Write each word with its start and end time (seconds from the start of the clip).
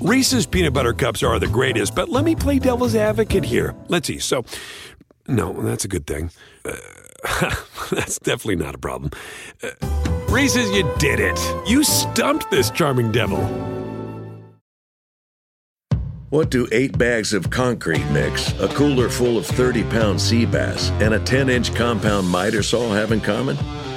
Reese's 0.00 0.46
peanut 0.46 0.72
butter 0.72 0.92
cups 0.92 1.24
are 1.24 1.40
the 1.40 1.48
greatest, 1.48 1.94
but 1.96 2.08
let 2.08 2.24
me 2.24 2.36
play 2.36 2.60
devil's 2.60 2.94
advocate 2.94 3.44
here. 3.44 3.74
Let's 3.88 4.06
see. 4.06 4.20
So, 4.20 4.44
no, 5.26 5.52
that's 5.62 5.84
a 5.84 5.88
good 5.88 6.06
thing. 6.06 6.30
Uh, 6.64 6.76
that's 7.90 8.20
definitely 8.20 8.56
not 8.56 8.76
a 8.76 8.78
problem. 8.78 9.10
Uh, 9.60 9.70
Reese's, 10.28 10.70
you 10.70 10.88
did 10.98 11.18
it. 11.18 11.38
You 11.68 11.82
stumped 11.82 12.48
this 12.48 12.70
charming 12.70 13.10
devil. 13.10 13.38
What 16.30 16.50
do 16.50 16.68
eight 16.70 16.96
bags 16.96 17.32
of 17.32 17.50
concrete 17.50 18.04
mix, 18.10 18.52
a 18.60 18.68
cooler 18.68 19.08
full 19.08 19.36
of 19.36 19.46
30 19.46 19.82
pound 19.84 20.20
sea 20.20 20.44
bass, 20.44 20.90
and 21.00 21.14
a 21.14 21.18
10 21.18 21.48
inch 21.48 21.74
compound 21.74 22.28
miter 22.28 22.62
saw 22.62 22.92
have 22.92 23.10
in 23.10 23.20
common? 23.20 23.56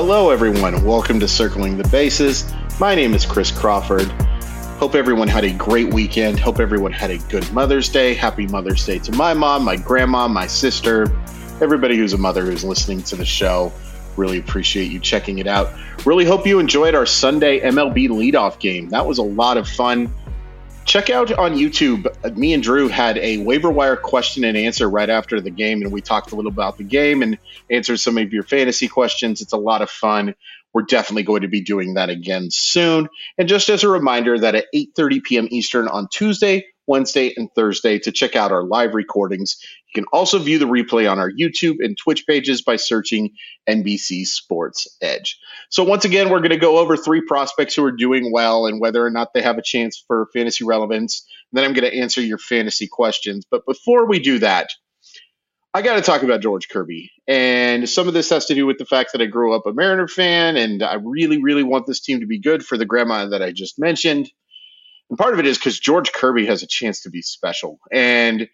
Hello, 0.00 0.30
everyone. 0.30 0.84
Welcome 0.84 1.18
to 1.18 1.26
Circling 1.26 1.76
the 1.76 1.88
Bases. 1.88 2.54
My 2.78 2.94
name 2.94 3.14
is 3.14 3.26
Chris 3.26 3.50
Crawford. 3.50 4.06
Hope 4.78 4.94
everyone 4.94 5.26
had 5.26 5.42
a 5.42 5.52
great 5.52 5.92
weekend. 5.92 6.38
Hope 6.38 6.60
everyone 6.60 6.92
had 6.92 7.10
a 7.10 7.18
good 7.18 7.52
Mother's 7.52 7.88
Day. 7.88 8.14
Happy 8.14 8.46
Mother's 8.46 8.86
Day 8.86 9.00
to 9.00 9.10
my 9.10 9.34
mom, 9.34 9.64
my 9.64 9.74
grandma, 9.74 10.28
my 10.28 10.46
sister, 10.46 11.10
everybody 11.60 11.96
who's 11.96 12.12
a 12.12 12.16
mother 12.16 12.44
who's 12.44 12.62
listening 12.62 13.02
to 13.02 13.16
the 13.16 13.24
show. 13.24 13.72
Really 14.16 14.38
appreciate 14.38 14.92
you 14.92 15.00
checking 15.00 15.40
it 15.40 15.48
out. 15.48 15.72
Really 16.06 16.24
hope 16.24 16.46
you 16.46 16.60
enjoyed 16.60 16.94
our 16.94 17.04
Sunday 17.04 17.58
MLB 17.58 18.08
leadoff 18.08 18.60
game. 18.60 18.90
That 18.90 19.04
was 19.04 19.18
a 19.18 19.24
lot 19.24 19.56
of 19.56 19.66
fun 19.68 20.14
check 20.88 21.10
out 21.10 21.30
on 21.32 21.52
YouTube. 21.52 22.08
Me 22.36 22.54
and 22.54 22.62
Drew 22.62 22.88
had 22.88 23.18
a 23.18 23.38
waiver 23.38 23.70
wire 23.70 23.94
question 23.94 24.42
and 24.42 24.56
answer 24.56 24.88
right 24.88 25.10
after 25.10 25.38
the 25.38 25.50
game, 25.50 25.82
and 25.82 25.92
we 25.92 26.00
talked 26.00 26.32
a 26.32 26.34
little 26.34 26.50
about 26.50 26.78
the 26.78 26.84
game 26.84 27.22
and 27.22 27.38
answered 27.70 27.98
some 27.98 28.16
of 28.16 28.32
your 28.32 28.42
fantasy 28.42 28.88
questions. 28.88 29.42
It's 29.42 29.52
a 29.52 29.58
lot 29.58 29.82
of 29.82 29.90
fun. 29.90 30.34
We're 30.72 30.82
definitely 30.82 31.24
going 31.24 31.42
to 31.42 31.48
be 31.48 31.60
doing 31.60 31.94
that 31.94 32.08
again 32.08 32.48
soon. 32.50 33.08
And 33.36 33.48
just 33.48 33.68
as 33.68 33.84
a 33.84 33.88
reminder, 33.88 34.38
that 34.38 34.54
at 34.54 34.64
8:30 34.74 35.22
p.m. 35.22 35.48
Eastern 35.50 35.88
on 35.88 36.08
Tuesday, 36.10 36.64
Wednesday, 36.86 37.34
and 37.36 37.50
Thursday 37.54 37.98
to 38.00 38.10
check 38.10 38.34
out 38.34 38.50
our 38.50 38.64
live 38.64 38.94
recordings. 38.94 39.62
You 39.94 40.02
can 40.02 40.08
also 40.12 40.38
view 40.38 40.58
the 40.58 40.66
replay 40.66 41.10
on 41.10 41.18
our 41.18 41.30
YouTube 41.30 41.76
and 41.80 41.96
Twitch 41.96 42.26
pages 42.26 42.62
by 42.62 42.76
searching 42.76 43.30
NBC 43.68 44.26
Sports 44.26 44.86
Edge. 45.00 45.38
So, 45.70 45.82
once 45.82 46.04
again, 46.04 46.28
we're 46.28 46.40
going 46.40 46.50
to 46.50 46.58
go 46.58 46.78
over 46.78 46.96
three 46.96 47.22
prospects 47.22 47.74
who 47.74 47.84
are 47.84 47.92
doing 47.92 48.30
well 48.30 48.66
and 48.66 48.80
whether 48.80 49.04
or 49.04 49.10
not 49.10 49.32
they 49.32 49.42
have 49.42 49.56
a 49.56 49.62
chance 49.62 50.02
for 50.06 50.28
fantasy 50.34 50.64
relevance. 50.64 51.26
And 51.50 51.58
then 51.58 51.64
I'm 51.64 51.72
going 51.72 51.90
to 51.90 51.96
answer 51.96 52.20
your 52.20 52.38
fantasy 52.38 52.86
questions. 52.86 53.46
But 53.50 53.64
before 53.66 54.06
we 54.06 54.18
do 54.18 54.38
that, 54.40 54.70
I 55.72 55.82
got 55.82 55.96
to 55.96 56.02
talk 56.02 56.22
about 56.22 56.40
George 56.40 56.68
Kirby. 56.68 57.10
And 57.26 57.88
some 57.88 58.08
of 58.08 58.14
this 58.14 58.30
has 58.30 58.46
to 58.46 58.54
do 58.54 58.66
with 58.66 58.78
the 58.78 58.86
fact 58.86 59.12
that 59.12 59.22
I 59.22 59.26
grew 59.26 59.54
up 59.54 59.66
a 59.66 59.72
Mariner 59.72 60.08
fan 60.08 60.56
and 60.56 60.82
I 60.82 60.94
really, 60.94 61.42
really 61.42 61.62
want 61.62 61.86
this 61.86 62.00
team 62.00 62.20
to 62.20 62.26
be 62.26 62.40
good 62.40 62.64
for 62.64 62.76
the 62.76 62.86
grandma 62.86 63.26
that 63.26 63.42
I 63.42 63.52
just 63.52 63.78
mentioned. 63.78 64.30
And 65.10 65.18
part 65.18 65.34
of 65.34 65.40
it 65.40 65.46
is 65.46 65.58
because 65.58 65.78
George 65.78 66.12
Kirby 66.12 66.46
has 66.46 66.62
a 66.62 66.66
chance 66.66 67.02
to 67.02 67.10
be 67.10 67.22
special. 67.22 67.78
And 67.92 68.48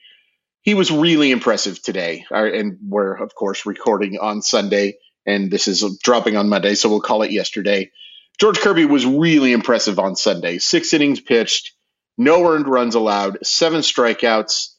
he 0.65 0.75
was 0.75 0.91
really 0.91 1.31
impressive 1.31 1.81
today. 1.81 2.25
And 2.31 2.79
we're, 2.83 3.15
of 3.15 3.35
course, 3.35 3.67
recording 3.67 4.19
on 4.19 4.41
Sunday, 4.41 4.97
and 5.27 5.51
this 5.51 5.69
is 5.69 5.85
dropping 6.03 6.37
on 6.37 6.49
Monday, 6.49 6.75
so 6.75 6.89
we'll 6.89 7.03
call 7.03 7.23
it 7.23 7.31
yesterday. 7.31 7.93
George 8.41 8.59
Kirby 8.59 8.87
was 8.87 9.07
really 9.07 9.53
impressive 9.53 9.99
on 9.99 10.17
Sunday. 10.17 10.59
Six 10.59 10.93
innings 10.95 11.21
pitched, 11.21 11.73
no 12.17 12.45
earned 12.51 12.67
runs 12.67 12.95
allowed, 12.95 13.47
seven 13.47 13.83
strikeouts, 13.83 14.71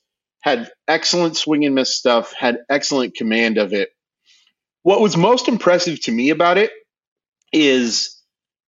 had 0.42 0.72
excellent 0.88 1.38
swing 1.38 1.66
and 1.66 1.76
miss 1.76 1.96
stuff, 1.96 2.34
had 2.34 2.60
excellent 2.68 3.16
command 3.16 3.58
of 3.58 3.72
it. 3.72 3.90
What 4.82 5.02
was 5.02 5.16
most 5.16 5.48
impressive 5.48 6.02
to 6.02 6.12
me 6.12 6.32
about 6.32 6.58
it 6.58 6.72
is 7.54 8.20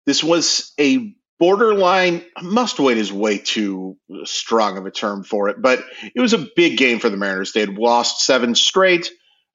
this 0.04 0.22
was 0.22 0.72
a 0.78 1.15
borderline 1.38 2.24
must 2.42 2.78
wait 2.78 2.98
is 2.98 3.12
way 3.12 3.38
too 3.38 3.96
strong 4.24 4.78
of 4.78 4.86
a 4.86 4.90
term 4.90 5.24
for 5.24 5.48
it, 5.48 5.60
but 5.60 5.84
it 6.14 6.20
was 6.20 6.32
a 6.32 6.46
big 6.56 6.78
game 6.78 6.98
for 6.98 7.10
the 7.10 7.16
Mariners. 7.16 7.52
They 7.52 7.60
had 7.60 7.78
lost 7.78 8.24
seven 8.24 8.54
straight, 8.54 9.10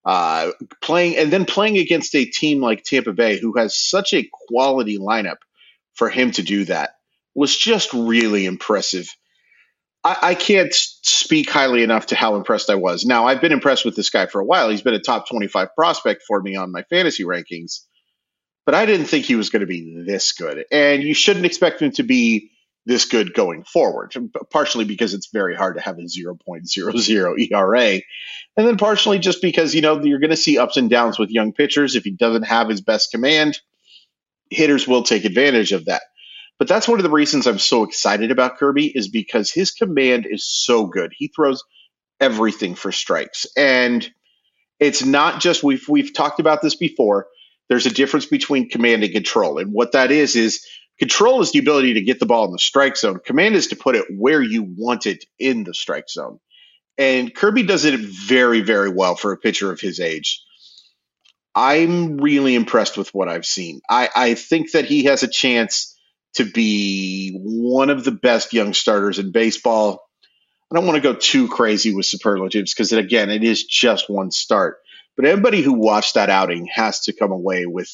uh, 0.05 0.51
playing 0.81 1.17
and 1.17 1.31
then 1.31 1.45
playing 1.45 1.77
against 1.77 2.15
a 2.15 2.25
team 2.25 2.61
like 2.61 2.83
Tampa 2.83 3.13
Bay, 3.13 3.39
who 3.39 3.57
has 3.57 3.75
such 3.77 4.13
a 4.13 4.27
quality 4.49 4.97
lineup. 4.97 5.37
For 5.93 6.09
him 6.09 6.31
to 6.31 6.41
do 6.41 6.65
that 6.65 6.91
was 7.35 7.55
just 7.55 7.93
really 7.93 8.45
impressive. 8.45 9.09
I, 10.03 10.17
I 10.21 10.35
can't 10.35 10.73
speak 10.73 11.49
highly 11.49 11.83
enough 11.83 12.07
to 12.07 12.15
how 12.15 12.35
impressed 12.37 12.69
I 12.69 12.75
was. 12.75 13.05
Now, 13.05 13.27
I've 13.27 13.41
been 13.41 13.51
impressed 13.51 13.85
with 13.85 13.95
this 13.95 14.09
guy 14.09 14.25
for 14.25 14.39
a 14.39 14.45
while. 14.45 14.69
He's 14.69 14.81
been 14.81 14.93
a 14.93 14.99
top 14.99 15.29
25 15.29 15.75
prospect 15.75 16.23
for 16.25 16.41
me 16.41 16.55
on 16.55 16.71
my 16.71 16.83
fantasy 16.83 17.23
rankings 17.23 17.81
but 18.65 18.75
I 18.75 18.85
didn't 18.85 19.07
think 19.07 19.25
he 19.25 19.35
was 19.35 19.49
going 19.49 19.61
to 19.61 19.67
be 19.67 20.03
this 20.05 20.33
good. 20.33 20.65
And 20.71 21.03
you 21.03 21.13
shouldn't 21.13 21.45
expect 21.45 21.81
him 21.81 21.91
to 21.93 22.03
be 22.03 22.51
this 22.85 23.05
good 23.05 23.33
going 23.33 23.63
forward, 23.63 24.13
partially 24.51 24.85
because 24.85 25.13
it's 25.13 25.29
very 25.31 25.55
hard 25.55 25.75
to 25.75 25.81
have 25.81 25.99
a 25.99 26.03
0.00 26.03 27.51
ERA. 27.51 28.01
And 28.57 28.67
then 28.67 28.77
partially 28.77 29.19
just 29.19 29.41
because, 29.41 29.75
you 29.75 29.81
know, 29.81 30.03
you're 30.03 30.19
going 30.19 30.31
to 30.31 30.37
see 30.37 30.57
ups 30.57 30.77
and 30.77 30.89
downs 30.89 31.19
with 31.19 31.29
young 31.29 31.53
pitchers. 31.53 31.95
If 31.95 32.03
he 32.03 32.11
doesn't 32.11 32.43
have 32.43 32.69
his 32.69 32.81
best 32.81 33.11
command, 33.11 33.59
hitters 34.49 34.87
will 34.87 35.03
take 35.03 35.25
advantage 35.25 35.71
of 35.71 35.85
that. 35.85 36.01
But 36.57 36.67
that's 36.67 36.87
one 36.87 36.99
of 36.99 37.03
the 37.03 37.09
reasons 37.09 37.47
I'm 37.47 37.59
so 37.59 37.83
excited 37.83 38.29
about 38.29 38.57
Kirby 38.57 38.87
is 38.87 39.09
because 39.09 39.51
his 39.51 39.71
command 39.71 40.27
is 40.29 40.45
so 40.45 40.85
good. 40.85 41.11
He 41.15 41.27
throws 41.27 41.63
everything 42.19 42.75
for 42.75 42.91
strikes. 42.91 43.47
And 43.57 44.07
it's 44.79 45.03
not 45.03 45.41
just 45.41 45.63
we've 45.63 45.87
we've 45.87 46.13
talked 46.13 46.39
about 46.39 46.61
this 46.61 46.75
before 46.75 47.27
there's 47.69 47.85
a 47.85 47.91
difference 47.91 48.25
between 48.25 48.69
command 48.69 49.03
and 49.03 49.13
control. 49.13 49.57
And 49.57 49.71
what 49.71 49.93
that 49.93 50.11
is, 50.11 50.35
is 50.35 50.65
control 50.99 51.41
is 51.41 51.51
the 51.51 51.59
ability 51.59 51.95
to 51.95 52.01
get 52.01 52.19
the 52.19 52.25
ball 52.25 52.45
in 52.45 52.51
the 52.51 52.59
strike 52.59 52.97
zone. 52.97 53.19
Command 53.25 53.55
is 53.55 53.67
to 53.67 53.75
put 53.75 53.95
it 53.95 54.05
where 54.09 54.41
you 54.41 54.63
want 54.63 55.05
it 55.05 55.25
in 55.39 55.63
the 55.63 55.73
strike 55.73 56.09
zone. 56.09 56.39
And 56.97 57.33
Kirby 57.33 57.63
does 57.63 57.85
it 57.85 57.99
very, 57.99 58.61
very 58.61 58.89
well 58.89 59.15
for 59.15 59.31
a 59.31 59.37
pitcher 59.37 59.71
of 59.71 59.79
his 59.79 59.99
age. 59.99 60.43
I'm 61.55 62.17
really 62.17 62.55
impressed 62.55 62.97
with 62.97 63.13
what 63.13 63.27
I've 63.27 63.45
seen. 63.45 63.81
I, 63.89 64.09
I 64.15 64.33
think 64.35 64.71
that 64.71 64.85
he 64.85 65.05
has 65.05 65.23
a 65.23 65.27
chance 65.27 65.97
to 66.35 66.45
be 66.45 67.37
one 67.41 67.89
of 67.89 68.03
the 68.03 68.11
best 68.11 68.53
young 68.53 68.73
starters 68.73 69.19
in 69.19 69.31
baseball. 69.31 70.07
I 70.71 70.75
don't 70.75 70.85
want 70.85 70.95
to 70.95 71.01
go 71.01 71.13
too 71.13 71.49
crazy 71.49 71.93
with 71.93 72.05
superlatives 72.05 72.73
because, 72.73 72.93
again, 72.93 73.29
it 73.29 73.43
is 73.43 73.65
just 73.65 74.09
one 74.09 74.31
start. 74.31 74.77
But 75.15 75.25
everybody 75.25 75.61
who 75.61 75.73
watched 75.73 76.15
that 76.15 76.29
outing 76.29 76.67
has 76.73 77.01
to 77.01 77.13
come 77.13 77.31
away 77.31 77.65
with 77.65 77.89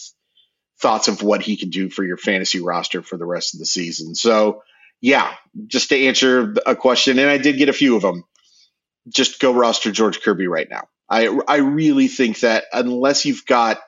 thoughts 0.82 1.08
of 1.08 1.24
what 1.24 1.42
he 1.42 1.58
can 1.58 1.70
do 1.70 1.90
for 1.90 2.04
your 2.04 2.18
fantasy 2.18 2.62
roster 2.62 3.02
for 3.02 3.18
the 3.18 3.26
rest 3.26 3.56
of 3.56 3.60
the 3.60 3.66
season. 3.66 4.16
So, 4.16 4.62
yeah, 5.02 5.34
just 5.68 5.90
to 5.90 6.06
answer 6.08 6.56
a 6.66 6.76
question, 6.76 7.20
and 7.20 7.30
I 7.30 7.38
did 7.38 7.58
get 7.58 7.70
a 7.70 7.74
few 7.74 7.96
of 7.96 8.02
them. 8.02 8.24
Just 9.10 9.40
go 9.40 9.54
roster 9.54 9.92
George 9.92 10.22
Kirby 10.22 10.48
right 10.48 10.68
now. 10.70 10.88
I 11.10 11.28
I 11.48 11.58
really 11.58 12.08
think 12.08 12.42
that 12.42 12.66
unless 12.74 13.26
you've 13.26 13.46
got 13.46 13.80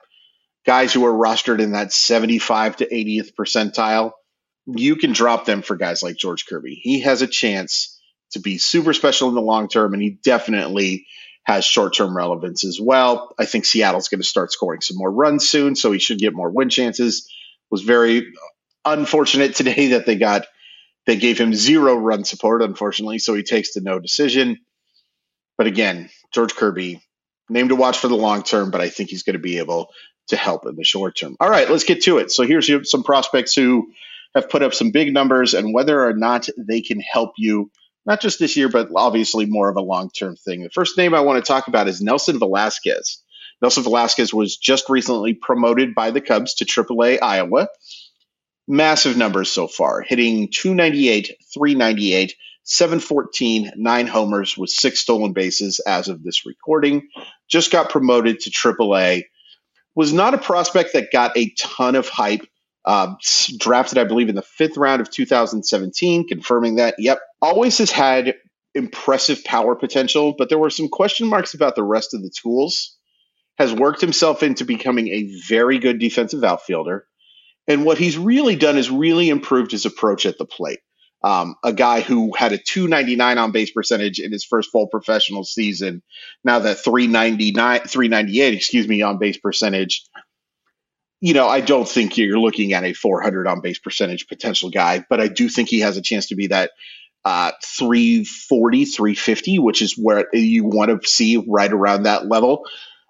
guys 0.66 0.92
who 0.92 1.04
are 1.04 1.12
rostered 1.12 1.60
in 1.60 1.72
that 1.72 1.92
75 1.92 2.76
to 2.76 2.88
80th 2.88 3.34
percentile, 3.34 4.12
you 4.66 4.96
can 4.96 5.12
drop 5.12 5.44
them 5.44 5.62
for 5.62 5.76
guys 5.76 6.02
like 6.02 6.16
George 6.16 6.46
Kirby. 6.46 6.74
He 6.74 7.00
has 7.00 7.22
a 7.22 7.26
chance 7.26 7.98
to 8.32 8.40
be 8.40 8.58
super 8.58 8.92
special 8.92 9.28
in 9.28 9.34
the 9.34 9.40
long 9.42 9.68
term, 9.68 9.92
and 9.92 10.02
he 10.02 10.10
definitely 10.10 11.06
has 11.44 11.64
short 11.64 11.94
term 11.94 12.16
relevance 12.16 12.64
as 12.64 12.80
well. 12.80 13.34
I 13.38 13.44
think 13.44 13.64
Seattle's 13.64 14.08
going 14.08 14.20
to 14.20 14.26
start 14.26 14.52
scoring 14.52 14.80
some 14.80 14.96
more 14.96 15.10
runs 15.10 15.48
soon, 15.48 15.74
so 15.76 15.92
he 15.92 15.98
should 15.98 16.18
get 16.18 16.34
more 16.34 16.50
win 16.50 16.68
chances. 16.68 17.30
Was 17.70 17.82
very 17.82 18.32
unfortunate 18.84 19.54
today 19.54 19.88
that 19.88 20.06
they 20.06 20.16
got 20.16 20.46
they 21.06 21.16
gave 21.16 21.38
him 21.38 21.54
zero 21.54 21.94
run 21.94 22.24
support, 22.24 22.62
unfortunately, 22.62 23.18
so 23.18 23.34
he 23.34 23.42
takes 23.42 23.74
the 23.74 23.80
no 23.80 23.98
decision. 23.98 24.58
But 25.56 25.66
again, 25.66 26.10
George 26.32 26.54
Kirby, 26.54 27.02
name 27.48 27.68
to 27.68 27.76
watch 27.76 27.98
for 27.98 28.08
the 28.08 28.16
long 28.16 28.42
term, 28.42 28.70
but 28.70 28.80
I 28.80 28.88
think 28.88 29.10
he's 29.10 29.22
going 29.22 29.34
to 29.34 29.40
be 29.40 29.58
able 29.58 29.90
to 30.28 30.36
help 30.36 30.66
in 30.66 30.76
the 30.76 30.84
short 30.84 31.16
term. 31.16 31.36
All 31.40 31.50
right, 31.50 31.68
let's 31.68 31.84
get 31.84 32.02
to 32.04 32.18
it. 32.18 32.30
So 32.30 32.44
here's 32.44 32.70
some 32.90 33.02
prospects 33.02 33.54
who 33.54 33.92
have 34.34 34.48
put 34.48 34.62
up 34.62 34.74
some 34.74 34.90
big 34.90 35.12
numbers 35.12 35.54
and 35.54 35.74
whether 35.74 36.06
or 36.06 36.14
not 36.14 36.48
they 36.56 36.80
can 36.80 37.00
help 37.00 37.32
you 37.36 37.70
not 38.06 38.20
just 38.20 38.38
this 38.38 38.56
year, 38.56 38.68
but 38.68 38.88
obviously 38.94 39.46
more 39.46 39.68
of 39.68 39.76
a 39.76 39.82
long 39.82 40.10
term 40.10 40.36
thing. 40.36 40.62
The 40.62 40.70
first 40.70 40.96
name 40.96 41.14
I 41.14 41.20
want 41.20 41.44
to 41.44 41.48
talk 41.48 41.68
about 41.68 41.88
is 41.88 42.00
Nelson 42.00 42.38
Velazquez. 42.38 43.22
Nelson 43.62 43.82
Velazquez 43.82 44.32
was 44.32 44.56
just 44.56 44.88
recently 44.88 45.34
promoted 45.34 45.94
by 45.94 46.10
the 46.10 46.20
Cubs 46.20 46.54
to 46.54 46.64
AAA 46.64 47.18
Iowa. 47.22 47.68
Massive 48.66 49.16
numbers 49.16 49.50
so 49.50 49.66
far, 49.66 50.00
hitting 50.00 50.48
298, 50.48 51.36
398, 51.52 52.34
714, 52.62 53.72
nine 53.76 54.06
homers 54.06 54.56
with 54.56 54.70
six 54.70 55.00
stolen 55.00 55.32
bases 55.32 55.80
as 55.80 56.08
of 56.08 56.22
this 56.22 56.46
recording. 56.46 57.08
Just 57.48 57.72
got 57.72 57.90
promoted 57.90 58.40
to 58.40 58.50
AAA. 58.50 59.24
Was 59.96 60.12
not 60.12 60.34
a 60.34 60.38
prospect 60.38 60.92
that 60.92 61.12
got 61.12 61.36
a 61.36 61.52
ton 61.58 61.96
of 61.96 62.08
hype. 62.08 62.46
Uh, 62.84 63.14
drafted, 63.58 63.98
I 63.98 64.04
believe, 64.04 64.28
in 64.28 64.34
the 64.34 64.42
fifth 64.42 64.76
round 64.76 65.00
of 65.00 65.10
2017, 65.10 66.28
confirming 66.28 66.76
that. 66.76 66.94
Yep, 66.98 67.20
always 67.42 67.78
has 67.78 67.90
had 67.90 68.36
impressive 68.74 69.44
power 69.44 69.74
potential, 69.74 70.34
but 70.36 70.48
there 70.48 70.58
were 70.58 70.70
some 70.70 70.88
question 70.88 71.28
marks 71.28 71.54
about 71.54 71.76
the 71.76 71.82
rest 71.82 72.14
of 72.14 72.22
the 72.22 72.30
tools. 72.30 72.96
Has 73.58 73.74
worked 73.74 74.00
himself 74.00 74.42
into 74.42 74.64
becoming 74.64 75.08
a 75.08 75.30
very 75.46 75.78
good 75.78 75.98
defensive 75.98 76.42
outfielder. 76.42 77.04
And 77.68 77.84
what 77.84 77.98
he's 77.98 78.16
really 78.16 78.56
done 78.56 78.78
is 78.78 78.90
really 78.90 79.28
improved 79.28 79.72
his 79.72 79.84
approach 79.84 80.24
at 80.24 80.38
the 80.38 80.46
plate. 80.46 80.80
Um, 81.22 81.56
a 81.62 81.72
guy 81.72 82.00
who 82.00 82.32
had 82.34 82.52
a 82.52 82.58
299 82.58 83.36
on 83.36 83.52
base 83.52 83.70
percentage 83.70 84.18
in 84.18 84.32
his 84.32 84.44
first 84.44 84.70
full 84.72 84.86
professional 84.86 85.44
season. 85.44 86.02
Now 86.42 86.60
that 86.60 86.78
399, 86.78 87.82
398, 87.82 88.54
excuse 88.54 88.88
me, 88.88 89.02
on 89.02 89.18
base 89.18 89.36
percentage. 89.36 90.06
You 91.20 91.34
know, 91.34 91.48
I 91.48 91.60
don't 91.60 91.88
think 91.88 92.16
you're 92.16 92.38
looking 92.38 92.72
at 92.72 92.84
a 92.84 92.94
400 92.94 93.46
on 93.46 93.60
base 93.60 93.78
percentage 93.78 94.26
potential 94.26 94.70
guy, 94.70 95.04
but 95.08 95.20
I 95.20 95.28
do 95.28 95.48
think 95.48 95.68
he 95.68 95.80
has 95.80 95.96
a 95.96 96.02
chance 96.02 96.28
to 96.28 96.34
be 96.34 96.48
that 96.48 96.70
uh, 97.24 97.52
340, 97.62 98.84
350, 98.86 99.58
which 99.58 99.82
is 99.82 99.94
where 99.94 100.26
you 100.32 100.64
want 100.64 101.02
to 101.02 101.08
see 101.08 101.36
right 101.36 101.70
around 101.70 102.04
that 102.04 102.26
level. 102.26 102.64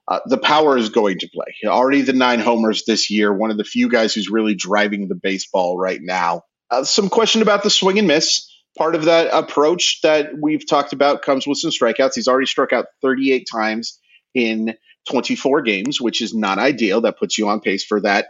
Uh, 0.09 0.19
the 0.27 0.39
power 0.39 0.77
is 0.77 0.89
going 0.89 1.19
to 1.21 1.29
play. 1.29 1.55
Already 1.65 2.03
the 2.03 2.13
nine 2.13 2.41
homers 2.41 2.85
this 2.85 3.11
year, 3.11 3.33
one 3.33 3.53
of 3.53 3.57
the 3.57 3.65
few 3.65 3.89
guys 3.89 4.13
who's 4.13 4.29
really 4.29 4.57
driving 4.57 5.07
the 5.07 5.15
baseball 5.15 5.79
right 5.79 6.01
now. 6.03 6.43
Uh, 6.69 6.83
some 6.83 7.09
question 7.09 7.43
about 7.43 7.63
the 7.63 7.71
swing 7.71 7.99
and 7.99 8.09
miss. 8.09 8.49
Part 8.77 8.97
of 8.97 9.05
that 9.05 9.29
approach 9.33 10.01
that 10.03 10.31
we've 10.41 10.67
talked 10.67 10.93
about 10.93 11.23
comes 11.23 11.47
with 11.47 11.59
some 11.59 11.71
strikeouts. 11.71 12.15
He's 12.15 12.29
already 12.29 12.47
struck 12.47 12.73
out 12.73 12.87
38 13.03 13.47
times 13.51 14.01
in 14.35 14.75
24 15.11 15.63
games, 15.63 16.01
which 16.01 16.23
is 16.23 16.35
not 16.35 16.59
ideal. 16.59 17.03
That 17.03 17.19
puts 17.19 17.37
you 17.37 17.49
on 17.49 17.61
pace 17.61 17.85
for 17.85 18.01
that, 18.03 18.29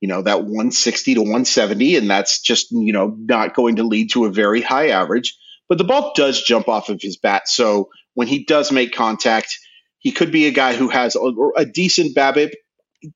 you 0.00 0.08
know, 0.08 0.22
that 0.22 0.40
160 0.40 1.14
to 1.14 1.20
170, 1.20 1.96
and 1.96 2.10
that's 2.10 2.40
just, 2.40 2.70
you 2.70 2.92
know, 2.92 3.16
not 3.18 3.54
going 3.54 3.76
to 3.76 3.82
lead 3.82 4.10
to 4.12 4.24
a 4.24 4.30
very 4.30 4.62
high 4.62 4.88
average. 4.88 5.36
But 5.68 5.78
the 5.78 5.84
ball 5.84 6.12
does 6.14 6.42
jump 6.42 6.68
off 6.68 6.88
of 6.88 7.00
his 7.00 7.16
bat. 7.16 7.48
So 7.48 7.90
when 8.14 8.28
he 8.28 8.44
does 8.44 8.72
make 8.72 8.92
contact, 8.92 9.58
he 9.98 10.12
could 10.12 10.32
be 10.32 10.46
a 10.46 10.50
guy 10.50 10.74
who 10.74 10.88
has 10.88 11.16
a, 11.16 11.32
a 11.56 11.64
decent 11.64 12.16
BABIP, 12.16 12.52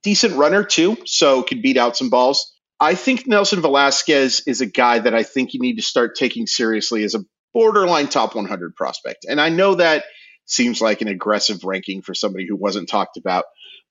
decent 0.03 0.35
runner 0.35 0.65
too, 0.65 0.97
so 1.05 1.43
could 1.43 1.63
beat 1.63 1.77
out 1.77 1.97
some 1.97 2.11
balls. 2.11 2.53
I 2.79 2.95
think 2.95 3.27
Nelson 3.27 3.61
Velazquez 3.61 4.43
is 4.47 4.61
a 4.61 4.67
guy 4.67 4.99
that 4.99 5.15
I 5.15 5.23
think 5.23 5.55
you 5.55 5.61
need 5.61 5.77
to 5.77 5.83
start 5.83 6.15
taking 6.17 6.47
seriously 6.47 7.05
as 7.05 7.15
a 7.15 7.25
borderline 7.55 8.09
top 8.09 8.35
100 8.35 8.77
prospect. 8.77 9.25
And 9.29 9.41
I 9.41 9.49
know 9.49 9.77
that 9.77 10.05
seems 10.47 10.81
like 10.81 11.03
an 11.03 11.09
aggressive 11.09 11.65
ranking 11.65 12.03
for 12.03 12.15
somebody 12.15 12.47
who 12.47 12.57
wasn't 12.57 12.89
talked 12.89 13.17
about, 13.17 13.45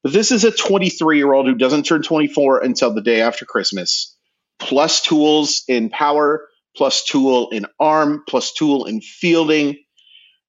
but 0.03 0.13
this 0.13 0.31
is 0.31 0.43
a 0.43 0.51
23 0.51 1.17
year 1.17 1.33
old 1.33 1.47
who 1.47 1.55
doesn't 1.55 1.83
turn 1.83 2.01
24 2.01 2.59
until 2.63 2.93
the 2.93 3.01
day 3.01 3.21
after 3.21 3.45
Christmas, 3.45 4.15
plus 4.59 5.01
tools 5.01 5.63
in 5.67 5.89
power, 5.89 6.47
plus 6.75 7.03
tool 7.03 7.49
in 7.49 7.65
arm, 7.79 8.23
plus 8.27 8.53
tool 8.53 8.85
in 8.85 9.01
fielding. 9.01 9.77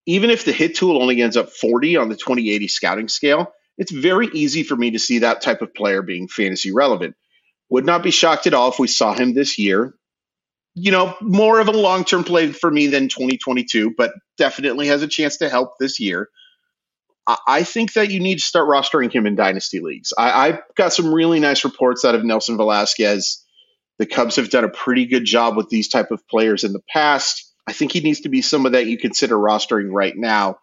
Even 0.06 0.30
if 0.30 0.44
the 0.44 0.52
hit 0.52 0.76
tool 0.76 1.00
only 1.00 1.20
ends 1.20 1.36
up 1.36 1.50
40 1.50 1.96
on 1.96 2.08
the 2.08 2.16
2080 2.16 2.68
scouting 2.68 3.08
scale, 3.08 3.52
it's 3.78 3.90
very 3.90 4.28
easy 4.28 4.62
for 4.62 4.76
me 4.76 4.92
to 4.92 4.98
see 4.98 5.20
that 5.20 5.42
type 5.42 5.62
of 5.62 5.74
player 5.74 6.02
being 6.02 6.28
fantasy 6.28 6.72
relevant. 6.72 7.16
Would 7.68 7.84
not 7.84 8.02
be 8.02 8.10
shocked 8.10 8.46
at 8.46 8.54
all 8.54 8.70
if 8.70 8.78
we 8.78 8.86
saw 8.86 9.14
him 9.14 9.34
this 9.34 9.58
year. 9.58 9.94
You 10.78 10.92
know, 10.92 11.16
more 11.22 11.58
of 11.58 11.68
a 11.68 11.72
long 11.72 12.04
term 12.04 12.22
play 12.22 12.52
for 12.52 12.70
me 12.70 12.86
than 12.86 13.08
2022, 13.08 13.94
but 13.96 14.12
definitely 14.36 14.88
has 14.88 15.02
a 15.02 15.08
chance 15.08 15.38
to 15.38 15.48
help 15.48 15.78
this 15.80 15.98
year. 15.98 16.28
I 17.26 17.64
think 17.64 17.94
that 17.94 18.10
you 18.10 18.20
need 18.20 18.38
to 18.38 18.44
start 18.44 18.68
rostering 18.68 19.12
him 19.12 19.26
in 19.26 19.34
dynasty 19.34 19.80
leagues. 19.80 20.12
I, 20.16 20.46
have 20.46 20.62
got 20.76 20.92
some 20.92 21.12
really 21.12 21.40
nice 21.40 21.64
reports 21.64 22.04
out 22.04 22.14
of 22.14 22.24
Nelson 22.24 22.56
Velazquez. 22.56 23.42
The 23.98 24.06
Cubs 24.06 24.36
have 24.36 24.50
done 24.50 24.62
a 24.62 24.68
pretty 24.68 25.06
good 25.06 25.24
job 25.24 25.56
with 25.56 25.68
these 25.68 25.88
type 25.88 26.12
of 26.12 26.26
players 26.28 26.62
in 26.62 26.72
the 26.72 26.82
past. 26.88 27.52
I 27.66 27.72
think 27.72 27.90
he 27.90 28.00
needs 28.00 28.20
to 28.20 28.28
be 28.28 28.42
someone 28.42 28.72
that 28.72 28.86
you 28.86 28.96
consider 28.96 29.34
rostering 29.34 29.90
right 29.90 30.16
now. 30.16 30.58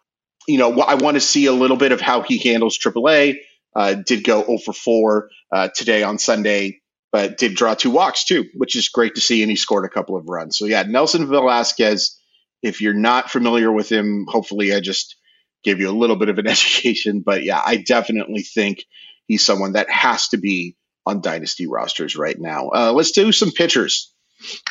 You 0.48 0.56
know, 0.56 0.80
I 0.80 0.94
want 0.94 1.16
to 1.16 1.20
see 1.20 1.46
a 1.46 1.52
little 1.52 1.76
bit 1.76 1.92
of 1.92 2.00
how 2.00 2.22
he 2.22 2.38
handles 2.38 2.78
AAA. 2.78 3.40
Uh, 3.76 3.94
did 3.94 4.24
go 4.24 4.42
0 4.44 4.58
for 4.58 4.72
4 4.72 5.28
uh, 5.52 5.68
today 5.74 6.02
on 6.02 6.18
Sunday 6.18 6.80
but 7.14 7.38
did 7.38 7.54
draw 7.54 7.74
two 7.74 7.92
walks 7.92 8.24
too, 8.24 8.46
which 8.54 8.74
is 8.74 8.88
great 8.88 9.14
to 9.14 9.20
see. 9.20 9.40
And 9.40 9.48
he 9.48 9.54
scored 9.54 9.84
a 9.84 9.88
couple 9.88 10.16
of 10.16 10.28
runs. 10.28 10.58
So 10.58 10.64
yeah, 10.64 10.82
Nelson 10.82 11.28
Velazquez. 11.28 12.18
If 12.60 12.80
you're 12.80 12.92
not 12.92 13.30
familiar 13.30 13.70
with 13.70 13.88
him, 13.88 14.26
hopefully 14.28 14.74
I 14.74 14.80
just 14.80 15.14
gave 15.62 15.78
you 15.78 15.88
a 15.88 15.92
little 15.92 16.16
bit 16.16 16.28
of 16.28 16.38
an 16.38 16.46
education. 16.48 17.20
But 17.20 17.44
yeah, 17.44 17.62
I 17.64 17.76
definitely 17.76 18.42
think 18.42 18.84
he's 19.28 19.46
someone 19.46 19.74
that 19.74 19.88
has 19.88 20.26
to 20.30 20.38
be 20.38 20.76
on 21.06 21.20
dynasty 21.20 21.68
rosters 21.68 22.16
right 22.16 22.36
now. 22.36 22.70
Uh, 22.70 22.92
let's 22.92 23.12
do 23.12 23.30
some 23.30 23.52
pitchers. 23.52 24.12